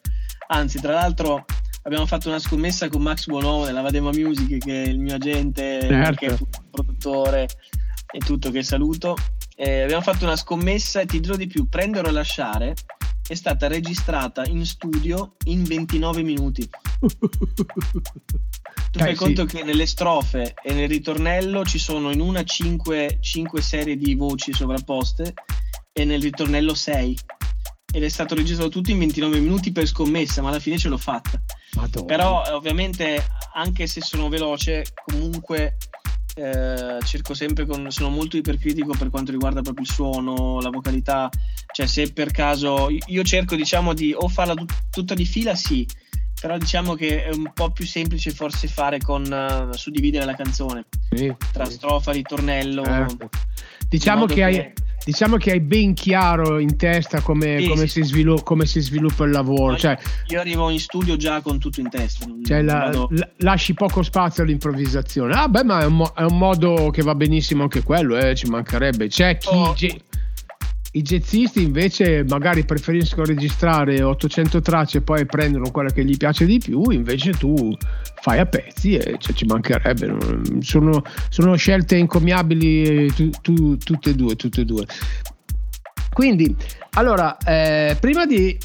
Anzi, 0.51 0.79
tra 0.79 0.93
l'altro 0.93 1.45
abbiamo 1.83 2.05
fatto 2.05 2.27
una 2.27 2.39
scommessa 2.39 2.89
con 2.89 3.01
Max 3.01 3.27
Buonomo 3.27 3.65
della 3.65 3.81
Vadema 3.81 4.09
Music, 4.11 4.57
che 4.57 4.83
è 4.83 4.87
il 4.87 4.99
mio 4.99 5.15
agente, 5.15 5.79
certo. 5.81 6.15
che 6.15 6.25
è 6.25 6.31
il 6.31 6.47
produttore 6.71 7.47
e 8.11 8.19
tutto, 8.19 8.49
che 8.51 8.63
saluto. 8.63 9.15
Eh, 9.55 9.81
abbiamo 9.81 10.01
fatto 10.01 10.25
una 10.25 10.35
scommessa 10.35 11.01
e 11.01 11.05
ti 11.05 11.19
dirò 11.19 11.35
di 11.35 11.47
più, 11.47 11.67
prendere 11.69 12.07
o 12.07 12.11
lasciare 12.11 12.73
è 13.27 13.35
stata 13.35 13.67
registrata 13.67 14.43
in 14.45 14.65
studio 14.65 15.35
in 15.45 15.63
29 15.63 16.23
minuti. 16.23 16.67
Tu 18.91 18.97
fai 18.97 19.11
sì. 19.11 19.17
conto 19.23 19.45
che 19.45 19.61
nelle 19.61 19.85
strofe 19.85 20.55
e 20.63 20.73
nel 20.73 20.87
ritornello 20.87 21.63
ci 21.63 21.77
sono 21.77 22.09
in 22.09 22.21
una 22.21 22.43
5, 22.43 23.19
5 23.21 23.61
serie 23.61 23.95
di 23.95 24.15
voci 24.15 24.51
sovrapposte 24.51 25.35
e 25.93 26.05
nel 26.05 26.19
ritornello 26.19 26.73
6 26.73 27.17
ed 27.91 28.03
è 28.03 28.09
stato 28.09 28.35
registrato 28.35 28.69
tutto 28.69 28.91
in 28.91 28.99
29 28.99 29.39
minuti 29.39 29.71
per 29.71 29.87
scommessa, 29.87 30.41
ma 30.41 30.49
alla 30.49 30.59
fine 30.59 30.77
ce 30.77 30.89
l'ho 30.89 30.97
fatta. 30.97 31.41
Madonna. 31.75 32.05
Però 32.05 32.43
ovviamente 32.51 33.25
anche 33.53 33.87
se 33.87 34.01
sono 34.01 34.29
veloce, 34.29 34.85
comunque 35.05 35.77
eh, 36.35 36.99
cerco 37.03 37.33
sempre 37.33 37.65
con, 37.65 37.89
sono 37.91 38.09
molto 38.09 38.37
ipercritico 38.37 38.93
per 38.97 39.09
quanto 39.09 39.31
riguarda 39.31 39.61
proprio 39.61 39.85
il 39.85 39.91
suono, 39.91 40.59
la 40.61 40.69
vocalità, 40.69 41.29
cioè 41.73 41.85
se 41.85 42.11
per 42.13 42.31
caso 42.31 42.87
io 42.89 43.23
cerco 43.23 43.55
diciamo 43.55 43.93
di 43.93 44.13
o 44.15 44.27
farla 44.27 44.53
tut- 44.53 44.89
tutta 44.91 45.13
di 45.15 45.25
fila 45.25 45.55
sì, 45.55 45.85
però 46.39 46.57
diciamo 46.57 46.93
che 46.95 47.25
è 47.25 47.33
un 47.33 47.51
po' 47.53 47.71
più 47.71 47.85
semplice 47.85 48.31
forse 48.31 48.67
fare 48.67 48.99
con 48.99 49.23
uh, 49.23 49.75
suddividere 49.75 50.23
la 50.25 50.35
canzone 50.35 50.85
Sì, 51.13 51.33
tra 51.51 51.65
sì. 51.65 51.73
strofa, 51.73 52.11
ritornello. 52.11 52.83
Certo. 52.83 53.29
Diciamo 53.89 54.25
che, 54.25 54.43
hai, 54.43 54.53
che- 54.53 54.73
diciamo 55.09 55.37
che 55.37 55.51
hai 55.51 55.59
ben 55.59 55.93
chiaro 55.93 56.59
in 56.59 56.75
testa 56.77 57.21
come, 57.21 57.59
Sì, 57.59 57.67
come 57.67 57.87
sì. 57.87 58.01
Si 58.01 58.03
svilu- 58.03 58.43
come 58.43 58.65
si 58.65 58.79
sviluppa 58.79 59.23
il 59.25 59.31
lavoro, 59.31 59.75
cioè, 59.77 59.97
Io 60.27 60.39
arrivo 60.39 60.69
in 60.69 60.79
studio 60.79 61.15
già 61.17 61.41
con 61.41 61.57
tutto 61.59 61.79
in 61.79 61.89
testa. 61.89 62.25
cioè 62.45 62.61
la- 62.61 62.91
la- 63.09 63.29
lasci 63.37 63.73
poco 63.73 64.03
spazio 64.03 64.43
all'improvvisazione. 64.43 65.33
Ah, 65.33 65.47
beh, 65.47 65.63
ma 65.63 65.81
è 65.81 65.85
un, 65.85 65.95
mo- 65.95 66.13
è 66.15 66.23
un 66.23 66.37
modo 66.37 66.89
che 66.91 67.01
va 67.01 67.15
benissimo 67.15 67.63
anche 67.63 67.81
quello, 67.83 68.17
eh, 68.17 68.35
ci 68.35 68.47
mancherebbe. 68.47 69.07
C'è 69.07 69.37
chi. 69.37 69.47
Oh. 69.51 69.73
ge- 69.73 70.01
I 70.91 71.03
jazzisti 71.03 71.61
invece 71.61 72.25
magari 72.27 72.65
preferiscono 72.65 73.25
registrare 73.25 74.01
800 74.01 74.61
tracce 74.61 74.97
e 74.97 75.01
poi 75.01 75.25
prendono 75.27 75.69
quella 75.69 75.91
che 75.91 76.03
gli 76.03 76.17
piace 76.17 76.45
di 76.45 76.57
più, 76.57 76.89
invece 76.89 77.31
tu 77.31 77.75
fai 78.21 78.39
a 78.39 78.45
pezzi 78.47 78.95
e 78.95 79.17
cioè, 79.19 79.35
ci 79.35 79.45
mancherebbe. 79.45 80.17
Sono, 80.61 81.03
sono 81.29 81.55
scelte 81.55 81.95
incommiabili 81.95 82.83
eh, 82.83 83.11
tu- 83.13 83.29
tu- 83.41 83.77
tutte 83.77 84.09
e 84.09 84.15
due, 84.15 84.35
tutte 84.35 84.61
e 84.61 84.65
due. 84.65 84.85
Quindi, 86.11 86.55
allora, 86.93 87.37
eh, 87.37 87.95
prima 87.99 88.25
di 88.25 88.57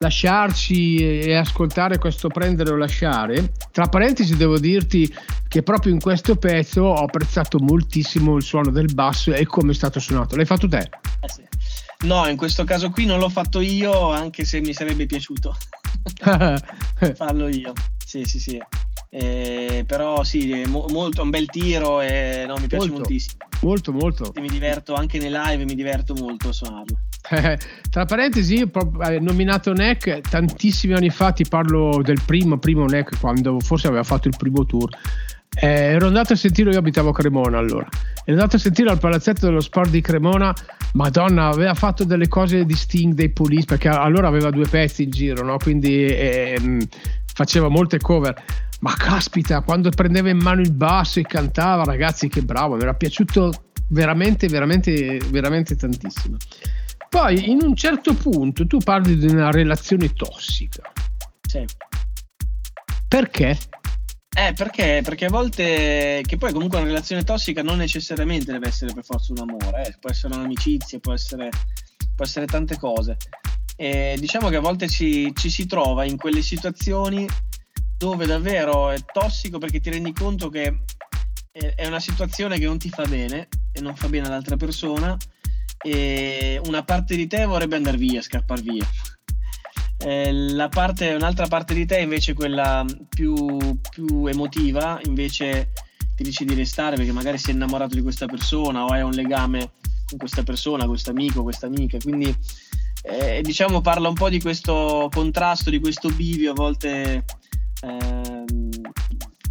lasciarci 0.00 0.96
e 0.96 1.34
ascoltare 1.34 1.98
questo 1.98 2.28
prendere 2.28 2.70
o 2.70 2.76
lasciare, 2.76 3.52
tra 3.72 3.88
parentesi 3.88 4.36
devo 4.36 4.56
dirti 4.58 5.12
che 5.48 5.64
proprio 5.64 5.92
in 5.92 6.00
questo 6.00 6.36
pezzo 6.36 6.82
ho 6.82 7.02
apprezzato 7.02 7.58
moltissimo 7.58 8.36
il 8.36 8.44
suono 8.44 8.70
del 8.70 8.94
basso 8.94 9.32
e 9.32 9.44
come 9.44 9.72
è 9.72 9.74
stato 9.74 9.98
suonato. 9.98 10.36
L'hai 10.36 10.44
fatto 10.44 10.68
te? 10.68 10.88
Eh 11.20 11.28
sì. 11.28 11.42
No, 12.06 12.28
in 12.28 12.36
questo 12.36 12.62
caso 12.62 12.90
qui 12.90 13.06
non 13.06 13.18
l'ho 13.18 13.28
fatto 13.28 13.58
io, 13.60 14.12
anche 14.12 14.44
se 14.44 14.60
mi 14.60 14.72
sarebbe 14.72 15.06
piaciuto 15.06 15.56
farlo 17.14 17.48
io. 17.48 17.72
Sì, 18.04 18.22
sì, 18.22 18.38
sì. 18.38 18.62
Eh, 19.10 19.84
però 19.84 20.22
sì, 20.22 20.52
è 20.52 20.66
mo- 20.66 20.86
molto, 20.90 21.22
un 21.22 21.30
bel 21.30 21.46
tiro 21.46 22.00
e 22.02 22.44
no, 22.46 22.56
mi 22.58 22.68
piace 22.68 22.86
Molto. 22.86 23.00
moltissimo. 23.00 23.46
molto, 23.62 23.92
molto. 23.92 24.32
Mi 24.36 24.48
diverto 24.48 24.94
anche 24.94 25.18
nei 25.18 25.30
live, 25.30 25.64
mi 25.64 25.74
diverto 25.74 26.14
molto 26.14 26.50
a 26.50 26.52
suonarlo. 26.52 26.98
Tra 27.90 28.04
parentesi, 28.04 28.56
io 28.56 28.70
hai 28.98 29.20
nominato 29.20 29.72
Neck 29.72 30.20
tantissimi 30.28 30.94
anni 30.94 31.10
fa, 31.10 31.32
ti 31.32 31.44
parlo 31.48 32.00
del 32.02 32.20
primo, 32.24 32.58
primo 32.58 32.86
Neck, 32.86 33.18
quando 33.20 33.58
forse 33.60 33.86
aveva 33.86 34.02
fatto 34.02 34.28
il 34.28 34.34
primo 34.36 34.64
tour. 34.64 34.88
Eh, 35.60 35.66
ero 35.66 36.06
andato 36.06 36.34
a 36.34 36.36
sentire, 36.36 36.70
io 36.70 36.78
abitavo 36.78 37.08
a 37.08 37.12
Cremona 37.12 37.58
allora, 37.58 37.88
ero 38.24 38.36
andato 38.36 38.56
a 38.56 38.58
sentire 38.58 38.90
al 38.90 38.98
palazzetto 38.98 39.46
dello 39.46 39.60
sport 39.60 39.90
di 39.90 40.00
Cremona, 40.00 40.54
Madonna, 40.92 41.46
aveva 41.48 41.74
fatto 41.74 42.04
delle 42.04 42.28
cose 42.28 42.64
di 42.64 42.74
Sting 42.74 43.14
dei 43.14 43.30
Police, 43.30 43.64
perché 43.64 43.88
allora 43.88 44.28
aveva 44.28 44.50
due 44.50 44.68
pezzi 44.68 45.04
in 45.04 45.10
giro, 45.10 45.44
no? 45.44 45.56
quindi 45.56 46.06
ehm, 46.06 46.86
faceva 47.32 47.68
molte 47.68 47.98
cover. 47.98 48.34
Ma 48.80 48.94
caspita, 48.94 49.62
quando 49.62 49.90
prendeva 49.90 50.28
in 50.28 50.38
mano 50.38 50.60
il 50.60 50.72
basso 50.72 51.18
e 51.18 51.22
cantava, 51.22 51.82
ragazzi, 51.82 52.28
che 52.28 52.42
bravo, 52.42 52.76
mi 52.76 52.82
era 52.82 52.94
piaciuto 52.94 53.52
veramente, 53.88 54.46
veramente, 54.46 55.18
veramente 55.30 55.74
tantissimo. 55.74 56.36
Poi 57.08 57.50
in 57.50 57.62
un 57.62 57.74
certo 57.74 58.14
punto 58.14 58.66
tu 58.66 58.78
parli 58.78 59.16
di 59.16 59.26
una 59.26 59.50
relazione 59.50 60.12
tossica. 60.12 60.92
Sì. 61.40 61.64
Perché? 63.08 63.58
Eh, 64.36 64.52
perché? 64.52 65.00
Perché 65.02 65.24
a 65.24 65.30
volte, 65.30 66.22
che 66.24 66.36
poi 66.36 66.52
comunque 66.52 66.78
una 66.78 66.86
relazione 66.86 67.24
tossica 67.24 67.62
non 67.62 67.78
necessariamente 67.78 68.52
deve 68.52 68.68
essere 68.68 68.92
per 68.92 69.04
forza 69.04 69.32
un 69.32 69.40
amore, 69.40 69.86
eh, 69.86 69.96
può 69.98 70.10
essere 70.10 70.34
un'amicizia, 70.34 70.98
può 71.00 71.12
essere, 71.12 71.48
può 72.14 72.24
essere 72.24 72.46
tante 72.46 72.76
cose. 72.76 73.16
E 73.74 74.16
diciamo 74.18 74.48
che 74.48 74.56
a 74.56 74.60
volte 74.60 74.88
ci, 74.88 75.32
ci 75.34 75.50
si 75.50 75.66
trova 75.66 76.04
in 76.04 76.16
quelle 76.16 76.42
situazioni 76.42 77.26
dove 77.96 78.26
davvero 78.26 78.90
è 78.90 78.98
tossico 79.12 79.58
perché 79.58 79.80
ti 79.80 79.90
rendi 79.90 80.12
conto 80.12 80.48
che 80.50 80.62
è 80.62 80.74
è 81.74 81.86
una 81.86 82.00
situazione 82.00 82.58
che 82.58 82.66
non 82.66 82.78
ti 82.78 82.88
fa 82.88 83.04
bene 83.04 83.48
e 83.72 83.80
non 83.80 83.96
fa 83.96 84.08
bene 84.08 84.26
all'altra 84.26 84.56
persona 84.56 85.16
e 85.82 86.60
una 86.66 86.82
parte 86.82 87.16
di 87.16 87.26
te 87.26 87.44
vorrebbe 87.44 87.76
andare 87.76 87.96
via, 87.96 88.20
scappare 88.22 88.62
via. 88.62 88.86
Eh, 90.00 90.68
parte, 90.70 91.14
un'altra 91.14 91.48
parte 91.48 91.74
di 91.74 91.84
te 91.84 91.98
invece 91.98 92.32
quella 92.32 92.84
più, 93.08 93.58
più 93.90 94.26
emotiva 94.26 95.00
invece 95.04 95.72
ti 96.14 96.22
dice 96.22 96.44
di 96.44 96.54
restare 96.54 96.94
perché 96.94 97.10
magari 97.10 97.36
sei 97.36 97.54
innamorato 97.54 97.96
di 97.96 98.02
questa 98.02 98.26
persona 98.26 98.84
o 98.84 98.88
hai 98.88 99.02
un 99.02 99.10
legame 99.10 99.72
con 100.08 100.18
questa 100.18 100.44
persona, 100.44 100.86
questo 100.86 101.10
amico, 101.10 101.42
questa 101.42 101.66
amica 101.66 101.98
quindi 101.98 102.32
eh, 103.02 103.40
diciamo 103.42 103.80
parla 103.80 104.08
un 104.08 104.14
po' 104.14 104.28
di 104.28 104.40
questo 104.40 105.08
contrasto, 105.12 105.68
di 105.68 105.80
questo 105.80 106.10
bivio 106.10 106.52
a 106.52 106.54
volte 106.54 107.24
ehm, 107.82 108.67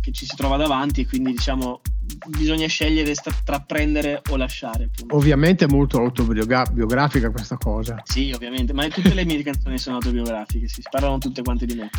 che 0.08 0.13
ci 0.13 0.26
si 0.26 0.36
trova 0.38 0.56
davanti 0.56 1.02
e 1.02 1.08
quindi 1.08 1.32
diciamo 1.32 1.82
bisogna 2.30 2.65
scegliere 2.67 3.13
tra 3.43 3.60
prendere 3.60 4.22
o 4.30 4.38
lasciare 4.38 4.86
appunto. 4.86 5.15
Ovviamente 5.15 5.65
è 5.65 5.67
molto 5.67 6.00
autobiografica 6.00 7.30
questa 7.30 7.58
cosa. 7.58 8.02
Sì, 8.06 8.32
ovviamente, 8.32 8.72
ma 8.72 8.88
tutte 8.88 9.13
le 9.13 9.26
mie 9.26 9.43
canzoni 9.43 9.78
sono 9.78 9.98
autobiografiche, 9.98 10.67
si 10.70 10.82
parlano 10.89 11.17
tutte 11.17 11.41
quante 11.41 11.65
di 11.65 11.76
me. 11.76 11.89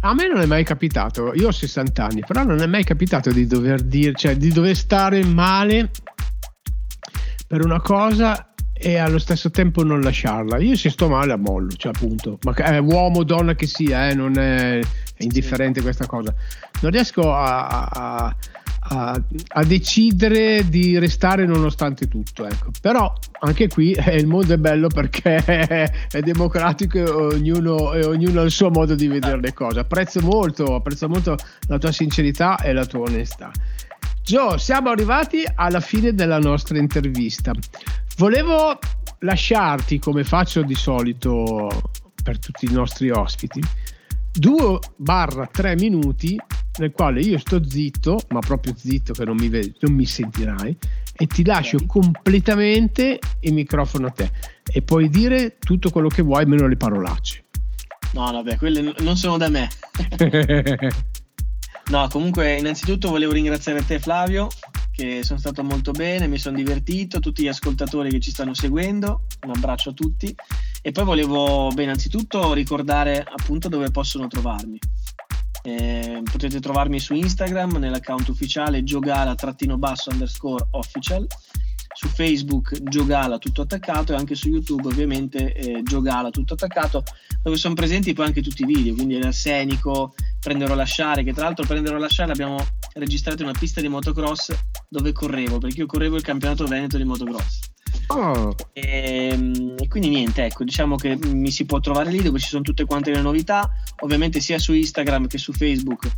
A 0.00 0.14
me 0.14 0.26
non 0.28 0.40
è 0.40 0.46
mai 0.46 0.64
capitato, 0.64 1.34
io 1.34 1.48
ho 1.48 1.52
60 1.52 2.02
anni, 2.02 2.20
però 2.26 2.44
non 2.44 2.62
è 2.62 2.66
mai 2.66 2.84
capitato 2.84 3.30
di 3.30 3.46
dover 3.46 3.82
dire, 3.82 4.14
cioè 4.14 4.36
di 4.36 4.48
dover 4.50 4.74
stare 4.74 5.22
male 5.22 5.90
per 7.46 7.62
una 7.62 7.82
cosa 7.82 8.54
e 8.72 8.96
allo 8.96 9.18
stesso 9.18 9.50
tempo 9.50 9.84
non 9.84 10.00
lasciarla. 10.00 10.56
Io 10.58 10.74
se 10.74 10.88
sto 10.88 11.10
male 11.10 11.32
a 11.34 11.36
mollo, 11.36 11.70
cioè 11.76 11.92
appunto, 11.94 12.38
ma 12.44 12.54
che- 12.54 12.64
eh, 12.64 12.78
uomo, 12.78 13.24
donna 13.24 13.54
che 13.54 13.66
sia, 13.66 14.08
eh, 14.08 14.14
non 14.14 14.38
è, 14.38 14.78
è 14.78 14.82
indifferente 15.20 15.80
questa 15.82 16.06
cosa. 16.06 16.34
Non 16.80 16.90
riesco 16.90 17.32
a, 17.32 17.68
a- 17.68 18.36
a- 18.82 19.22
a 19.48 19.64
decidere 19.64 20.68
di 20.68 20.98
restare 20.98 21.46
nonostante 21.46 22.08
tutto, 22.08 22.46
ecco. 22.46 22.70
Però 22.80 23.12
anche 23.40 23.68
qui 23.68 23.92
eh, 23.98 24.16
il 24.16 24.26
mondo 24.26 24.54
è 24.54 24.58
bello 24.58 24.88
perché 24.88 25.36
è 26.10 26.20
democratico 26.20 26.98
e 26.98 27.10
ognuno, 27.10 27.92
e 27.92 28.04
ognuno 28.04 28.40
ha 28.40 28.44
il 28.44 28.50
suo 28.50 28.70
modo 28.70 28.94
di 28.94 29.06
vedere 29.06 29.40
le 29.40 29.52
cose. 29.52 29.80
Apprezzo 29.80 30.20
molto, 30.20 30.74
apprezzo 30.74 31.08
molto 31.08 31.36
la 31.68 31.78
tua 31.78 31.92
sincerità 31.92 32.56
e 32.58 32.72
la 32.72 32.86
tua 32.86 33.00
onestà. 33.00 33.50
Gio, 34.22 34.58
siamo 34.58 34.90
arrivati 34.90 35.44
alla 35.54 35.80
fine 35.80 36.14
della 36.14 36.38
nostra 36.38 36.78
intervista. 36.78 37.52
Volevo 38.16 38.78
lasciarti, 39.20 39.98
come 39.98 40.24
faccio 40.24 40.62
di 40.62 40.74
solito 40.74 41.90
per 42.22 42.38
tutti 42.38 42.66
i 42.66 42.72
nostri 42.72 43.10
ospiti, 43.10 43.60
2 44.32 44.78
barra 44.96 45.46
3 45.46 45.74
minuti 45.76 46.38
nel 46.78 46.92
quale 46.92 47.20
io 47.20 47.38
sto 47.38 47.62
zitto, 47.68 48.20
ma 48.28 48.40
proprio 48.40 48.74
zitto 48.76 49.12
che 49.12 49.24
non 49.24 49.36
mi, 49.36 49.48
vedi, 49.48 49.74
non 49.80 49.92
mi 49.92 50.06
sentirai, 50.06 50.76
e 51.12 51.26
ti 51.26 51.44
lascio 51.44 51.76
Ok. 51.76 51.86
completamente 51.86 53.18
il 53.40 53.52
microfono 53.52 54.06
a 54.06 54.10
te 54.10 54.30
e 54.72 54.82
puoi 54.82 55.08
dire 55.08 55.56
tutto 55.58 55.90
quello 55.90 56.08
che 56.08 56.22
vuoi, 56.22 56.46
meno 56.46 56.66
le 56.66 56.76
parolacce. 56.76 57.44
No, 58.12 58.30
vabbè, 58.30 58.56
quelle 58.56 58.94
non 59.00 59.16
sono 59.16 59.36
da 59.36 59.48
me. 59.48 59.68
No, 61.90 62.06
comunque, 62.08 62.56
innanzitutto 62.56 63.10
volevo 63.10 63.32
ringraziare 63.32 63.84
te, 63.84 63.98
Flavio, 63.98 64.48
che 65.00 65.24
sono 65.24 65.38
stato 65.38 65.64
molto 65.64 65.92
bene, 65.92 66.26
mi 66.26 66.36
sono 66.36 66.56
divertito, 66.56 67.20
tutti 67.20 67.42
gli 67.42 67.48
ascoltatori 67.48 68.10
che 68.10 68.20
ci 68.20 68.30
stanno 68.30 68.52
seguendo, 68.52 69.22
un 69.46 69.52
abbraccio 69.54 69.90
a 69.90 69.92
tutti. 69.94 70.34
E 70.82 70.92
poi 70.92 71.04
volevo, 71.04 71.68
beh, 71.72 71.84
innanzitutto 71.84 72.52
ricordare 72.52 73.24
appunto 73.26 73.68
dove 73.68 73.90
possono 73.90 74.26
trovarmi. 74.26 74.78
Eh, 75.62 76.22
potete 76.30 76.60
trovarmi 76.60 77.00
su 77.00 77.14
Instagram 77.14 77.76
nell'account 77.76 78.28
ufficiale 78.28 78.82
giogala-basso 78.82 80.10
underscore 80.10 80.66
official 80.70 81.26
su 81.92 82.08
Facebook 82.08 82.82
Giogala 82.84 83.36
tutto 83.36 83.60
attaccato 83.60 84.14
e 84.14 84.16
anche 84.16 84.34
su 84.34 84.48
YouTube 84.48 84.86
ovviamente 84.86 85.52
eh, 85.52 85.82
Giogala 85.82 86.30
tutto 86.30 86.54
attaccato 86.54 87.02
dove 87.42 87.58
sono 87.58 87.74
presenti 87.74 88.14
poi 88.14 88.24
anche 88.24 88.40
tutti 88.40 88.62
i 88.62 88.64
video 88.64 88.94
quindi 88.94 89.18
l'arsenico, 89.18 90.14
prendere 90.40 90.72
o 90.72 90.76
lasciare 90.76 91.22
che 91.24 91.34
tra 91.34 91.44
l'altro 91.44 91.66
prendere 91.66 91.96
o 91.96 91.98
lasciare 91.98 92.32
abbiamo 92.32 92.56
registrato 92.94 93.42
in 93.42 93.48
una 93.48 93.58
pista 93.58 93.80
di 93.80 93.88
motocross 93.88 94.52
dove 94.88 95.12
correvo 95.12 95.58
perché 95.58 95.80
io 95.80 95.86
correvo 95.86 96.16
il 96.16 96.22
campionato 96.22 96.66
veneto 96.66 96.96
di 96.96 97.04
motocross. 97.04 97.58
Oh, 98.08 98.54
e, 98.72 99.74
e 99.76 99.88
quindi 99.88 100.08
niente, 100.08 100.44
ecco, 100.44 100.64
diciamo 100.64 100.96
che 100.96 101.16
mi 101.16 101.50
si 101.50 101.64
può 101.64 101.80
trovare 101.80 102.10
lì 102.10 102.22
dove 102.22 102.38
ci 102.38 102.48
sono 102.48 102.62
tutte 102.62 102.84
quante 102.84 103.12
le 103.12 103.20
novità, 103.20 103.70
ovviamente 104.00 104.40
sia 104.40 104.58
su 104.58 104.72
Instagram 104.72 105.26
che 105.26 105.38
su 105.38 105.52
Facebook 105.52 106.10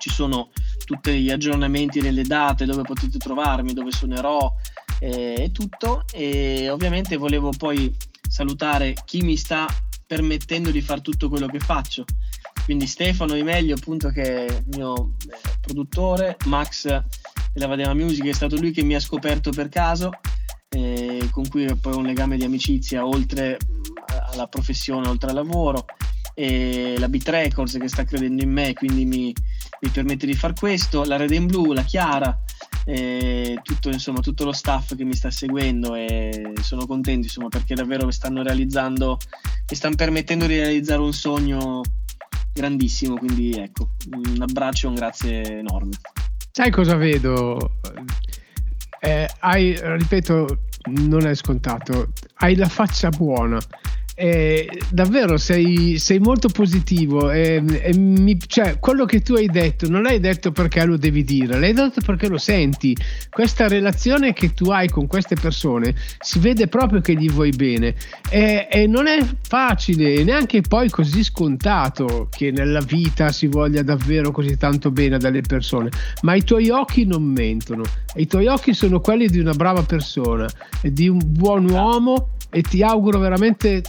ci 0.00 0.10
sono 0.10 0.50
tutti 0.84 1.20
gli 1.20 1.30
aggiornamenti 1.30 2.00
delle 2.00 2.22
date, 2.22 2.64
dove 2.64 2.82
potete 2.82 3.18
trovarmi, 3.18 3.74
dove 3.74 3.92
suonerò 3.92 4.52
eh, 4.98 5.34
e 5.38 5.52
tutto. 5.52 6.04
E 6.12 6.68
ovviamente 6.70 7.16
volevo 7.16 7.50
poi 7.56 7.94
salutare 8.28 8.94
chi 9.04 9.20
mi 9.20 9.36
sta 9.36 9.66
permettendo 10.06 10.70
di 10.70 10.80
fare 10.80 11.02
tutto 11.02 11.28
quello 11.28 11.46
che 11.46 11.60
faccio. 11.60 12.04
Quindi 12.70 12.86
Stefano 12.86 13.34
Di 13.34 13.42
Meglio, 13.42 13.74
appunto, 13.74 14.10
che 14.10 14.46
è 14.46 14.48
il 14.48 14.64
mio 14.76 15.14
eh, 15.28 15.58
produttore, 15.60 16.36
Max 16.44 16.84
della 17.52 17.66
Vadema 17.66 17.94
Music, 17.94 18.24
è 18.26 18.32
stato 18.32 18.54
lui 18.60 18.70
che 18.70 18.84
mi 18.84 18.94
ha 18.94 19.00
scoperto 19.00 19.50
per 19.50 19.68
caso 19.68 20.12
eh, 20.68 21.28
con 21.32 21.48
cui 21.48 21.66
ho 21.66 21.74
poi 21.74 21.96
un 21.96 22.04
legame 22.04 22.36
di 22.36 22.44
amicizia 22.44 23.04
oltre 23.04 23.56
mh, 23.58 24.30
alla 24.30 24.46
professione, 24.46 25.08
oltre 25.08 25.30
al 25.30 25.34
lavoro. 25.34 25.84
e 26.32 26.94
la 26.96 27.08
Beat 27.08 27.28
Records 27.28 27.76
che 27.76 27.88
sta 27.88 28.04
credendo 28.04 28.44
in 28.44 28.52
me, 28.52 28.72
quindi 28.72 29.04
mi, 29.04 29.34
mi 29.80 29.88
permette 29.88 30.26
di 30.26 30.34
far 30.34 30.52
questo, 30.54 31.02
la 31.02 31.16
Red 31.16 31.32
and 31.32 31.50
Blue, 31.50 31.74
la 31.74 31.82
Chiara, 31.82 32.40
tutto, 33.62 33.90
insomma, 33.90 34.20
tutto 34.20 34.44
lo 34.44 34.52
staff 34.52 34.94
che 34.94 35.04
mi 35.04 35.14
sta 35.14 35.30
seguendo 35.30 35.96
e 35.96 36.52
sono 36.62 36.86
contento 36.86 37.26
insomma, 37.26 37.48
perché 37.48 37.74
davvero 37.74 38.06
mi 38.06 38.12
stanno 38.12 38.44
realizzando, 38.44 39.18
mi 39.68 39.76
stanno 39.76 39.96
permettendo 39.96 40.46
di 40.46 40.56
realizzare 40.56 41.00
un 41.00 41.12
sogno 41.12 41.82
grandissimo, 42.60 43.16
quindi 43.16 43.52
ecco, 43.52 43.90
un 44.12 44.42
abbraccio 44.42 44.86
e 44.86 44.88
un 44.90 44.94
grazie 44.94 45.58
enorme. 45.58 45.92
Sai 46.52 46.70
cosa 46.70 46.96
vedo? 46.96 47.78
Eh, 49.00 49.28
hai, 49.40 49.78
ripeto, 49.80 50.58
non 51.08 51.26
è 51.26 51.34
scontato, 51.34 52.08
hai 52.36 52.56
la 52.56 52.68
faccia 52.68 53.08
buona 53.08 53.58
eh, 54.20 54.68
davvero 54.90 55.38
sei, 55.38 55.98
sei, 55.98 56.18
molto 56.18 56.50
positivo 56.50 57.30
e, 57.30 57.62
e 57.80 57.96
mi, 57.96 58.38
cioè, 58.46 58.78
quello 58.78 59.06
che 59.06 59.22
tu 59.22 59.32
hai 59.32 59.46
detto 59.46 59.88
non 59.88 60.02
l'hai 60.02 60.20
detto 60.20 60.52
perché 60.52 60.84
lo 60.84 60.98
devi 60.98 61.24
dire 61.24 61.58
l'hai 61.58 61.72
detto 61.72 62.02
perché 62.04 62.28
lo 62.28 62.36
senti. 62.36 62.94
Questa 63.30 63.66
relazione 63.66 64.34
che 64.34 64.52
tu 64.52 64.70
hai 64.70 64.90
con 64.90 65.06
queste 65.06 65.36
persone 65.36 65.94
si 66.18 66.38
vede 66.38 66.66
proprio 66.66 67.00
che 67.00 67.14
gli 67.14 67.30
vuoi 67.30 67.48
bene 67.48 67.94
e, 68.28 68.68
e 68.70 68.86
non 68.86 69.06
è 69.06 69.26
facile 69.40 70.22
neanche 70.22 70.60
poi 70.60 70.90
così 70.90 71.24
scontato 71.24 72.28
che 72.30 72.50
nella 72.50 72.80
vita 72.80 73.32
si 73.32 73.46
voglia 73.46 73.82
davvero 73.82 74.32
così 74.32 74.58
tanto 74.58 74.90
bene 74.90 75.16
dalle 75.16 75.40
persone 75.40 75.88
ma 76.22 76.34
i 76.34 76.44
tuoi 76.44 76.68
occhi 76.68 77.06
non 77.06 77.22
mentono. 77.22 77.84
I 78.16 78.26
tuoi 78.26 78.48
occhi 78.48 78.74
sono 78.74 79.00
quelli 79.00 79.28
di 79.28 79.38
una 79.38 79.54
brava 79.54 79.82
persona 79.82 80.46
di 80.82 81.08
un 81.08 81.20
buon 81.24 81.70
uomo 81.70 82.32
e 82.50 82.60
ti 82.60 82.82
auguro 82.82 83.18
veramente 83.18 83.82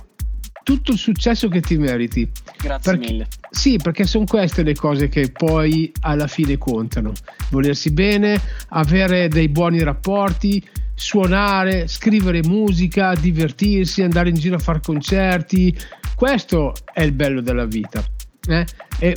tutto 0.64 0.92
il 0.92 0.98
successo 0.98 1.48
che 1.48 1.62
ti 1.62 1.78
meriti. 1.78 2.30
Grazie 2.62 2.92
perché, 2.92 3.12
mille. 3.12 3.28
Sì, 3.50 3.78
perché 3.82 4.06
sono 4.06 4.26
queste 4.26 4.64
le 4.64 4.76
cose 4.76 5.10
che 5.10 5.32
poi 5.32 5.92
alla 6.02 6.28
fine 6.28 6.58
contano. 6.58 7.14
Volersi 7.50 7.92
bene, 7.92 8.40
avere 8.70 9.28
dei 9.28 9.50
buoni 9.50 9.82
rapporti, 9.84 10.64
suonare, 10.94 11.88
scrivere 11.88 12.42
musica, 12.44 13.14
divertirsi, 13.16 14.02
andare 14.04 14.30
in 14.30 14.36
giro 14.36 14.56
a 14.56 14.60
fare 14.60 14.80
concerti. 14.82 15.76
Questo 16.16 16.74
è 16.94 17.02
il 17.02 17.12
bello 17.12 17.42
della 17.42 17.66
vita. 17.66 18.04
Eh? 18.48 18.66
E 19.00 19.16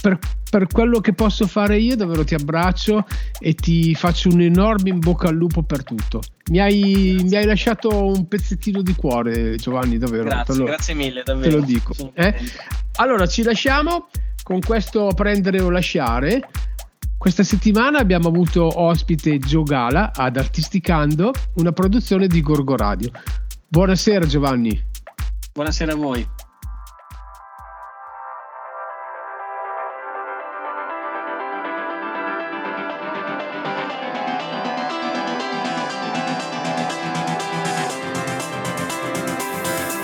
per, 0.00 0.18
per, 0.56 0.66
quello 0.68 1.00
che 1.00 1.12
posso 1.12 1.46
fare 1.46 1.78
io, 1.78 1.96
davvero 1.96 2.24
ti 2.24 2.34
abbraccio 2.34 3.06
e 3.38 3.54
ti 3.54 3.94
faccio 3.94 4.30
un 4.30 4.40
enorme 4.40 4.88
in 4.88 4.98
bocca 4.98 5.28
al 5.28 5.34
lupo 5.34 5.62
per 5.62 5.84
tutto. 5.84 6.22
Mi 6.50 6.60
hai, 6.60 7.20
mi 7.22 7.36
hai 7.36 7.44
lasciato 7.44 8.06
un 8.06 8.26
pezzettino 8.26 8.80
di 8.80 8.94
cuore, 8.94 9.56
Giovanni, 9.56 9.98
davvero. 9.98 10.24
Grazie, 10.24 10.54
lo, 10.56 10.64
grazie 10.64 10.94
mille, 10.94 11.22
davvero. 11.22 11.50
Te 11.50 11.56
lo 11.56 11.64
dico. 11.64 11.94
Eh? 12.14 12.34
Allora, 12.96 13.26
ci 13.26 13.42
lasciamo 13.42 14.08
con 14.42 14.60
questo 14.60 15.10
prendere 15.14 15.60
o 15.60 15.68
lasciare. 15.68 16.48
Questa 17.18 17.42
settimana 17.42 17.98
abbiamo 17.98 18.28
avuto 18.28 18.80
ospite 18.80 19.38
Gio 19.38 19.62
Gala 19.62 20.12
ad 20.14 20.36
Artisticando, 20.36 21.32
una 21.54 21.72
produzione 21.72 22.26
di 22.26 22.40
Gorgo 22.40 22.76
Radio. 22.76 23.10
Buonasera 23.68 24.26
Giovanni. 24.26 24.80
Buonasera 25.52 25.92
a 25.92 25.96
voi. 25.96 26.26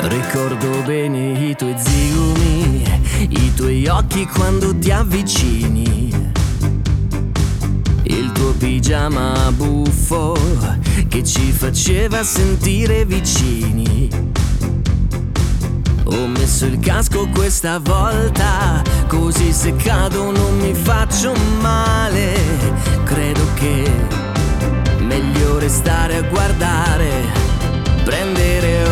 Ricordo 0.05 0.83
bene 0.85 1.49
i 1.49 1.55
tuoi 1.57 1.75
zigomi, 1.79 2.83
i 3.29 3.55
tuoi 3.55 3.87
occhi 3.87 4.27
quando 4.27 4.77
ti 4.77 4.91
avvicini. 4.91 6.31
Il 8.03 8.33
tuo 8.33 8.53
pigiama 8.53 9.53
buffo 9.53 10.37
che 11.07 11.23
ci 11.23 11.53
faceva 11.53 12.25
sentire 12.25 13.05
vicini. 13.05 14.09
Ho 16.05 16.27
messo 16.27 16.67
il 16.67 16.81
casco 16.81 17.29
questa 17.29 17.79
volta, 17.79 18.83
così 19.07 19.53
se 19.53 19.77
cado 19.77 20.33
non 20.33 20.59
mi 20.59 20.75
faccio 20.75 21.33
male. 21.61 22.35
Credo 23.05 23.47
che 23.55 23.89
meglio 24.99 25.59
restare 25.59 26.17
a 26.17 26.23
guardare 26.23 27.43
prendere 28.05 28.89
o 28.89 28.92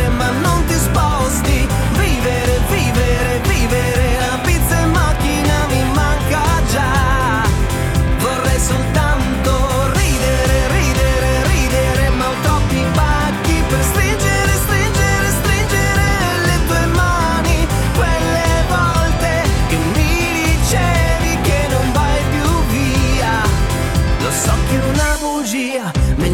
fuori 24.71 26.30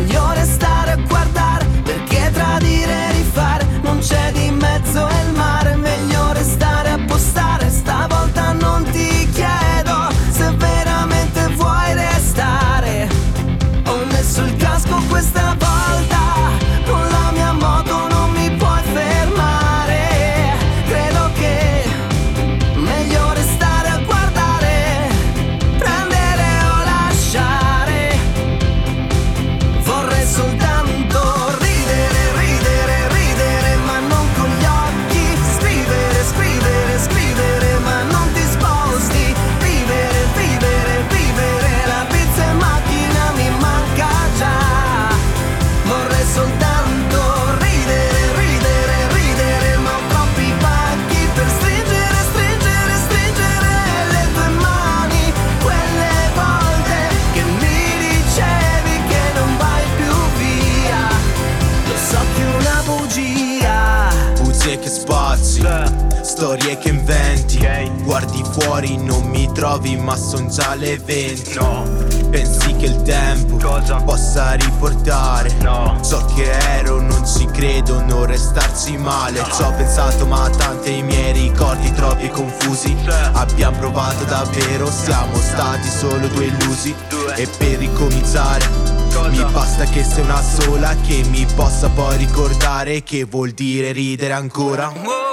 trovi 69.57 69.97
ma 69.97 70.15
son 70.15 70.47
già 70.49 70.75
le 70.75 70.99
20 70.99 71.53
No 71.55 71.83
Pensi 72.29 72.75
che 72.75 72.85
il 72.85 73.01
tempo 73.01 73.57
Cosa? 73.57 73.95
possa 73.95 74.53
riportare 74.53 75.51
No 75.61 75.97
So 76.03 76.23
che 76.35 76.51
ero, 76.77 77.01
non 77.01 77.25
ci 77.25 77.45
credo, 77.47 77.99
non 78.03 78.27
restarci 78.27 78.97
male 78.97 79.39
no. 79.41 79.47
Ci 79.51 79.61
ho 79.63 79.71
pensato 79.71 80.27
ma 80.27 80.47
tanti 80.49 80.97
i 80.97 81.01
miei 81.01 81.33
ricordi 81.33 81.91
troppi 81.93 82.29
confusi 82.29 82.95
sì. 83.03 83.09
Abbiamo 83.33 83.77
provato 83.79 84.23
davvero, 84.25 84.87
siamo 84.91 85.35
stati 85.37 85.89
solo 85.89 86.27
due 86.27 86.45
illusi 86.45 86.93
due. 87.09 87.33
E 87.35 87.47
per 87.57 87.79
ricominciare? 87.79 88.95
Mi 89.29 89.43
basta 89.51 89.83
che 89.85 90.03
sei 90.03 90.23
una 90.23 90.41
sola 90.41 90.95
che 91.01 91.23
mi 91.29 91.45
possa 91.55 91.89
poi 91.89 92.17
ricordare 92.17 93.01
Che 93.01 93.23
vuol 93.23 93.51
dire 93.51 93.91
ridere 93.91 94.33
ancora 94.33 95.26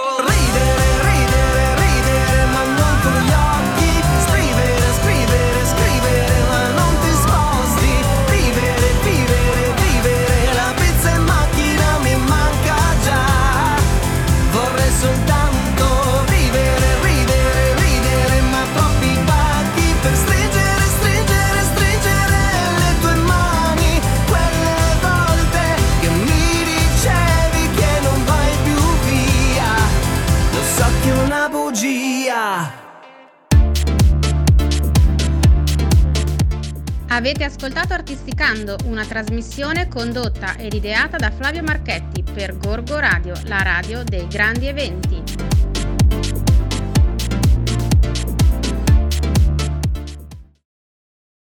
Avete 37.14 37.44
ascoltato 37.44 37.92
Artisticando, 37.92 38.76
una 38.86 39.04
trasmissione 39.04 39.86
condotta 39.86 40.56
ed 40.56 40.72
ideata 40.72 41.16
da 41.16 41.30
Flavio 41.30 41.62
Marchetti 41.62 42.24
per 42.24 42.58
Gorgo 42.58 42.98
Radio, 42.98 43.34
la 43.44 43.62
radio 43.62 44.02
dei 44.02 44.26
grandi 44.26 44.66
eventi. 44.66 45.33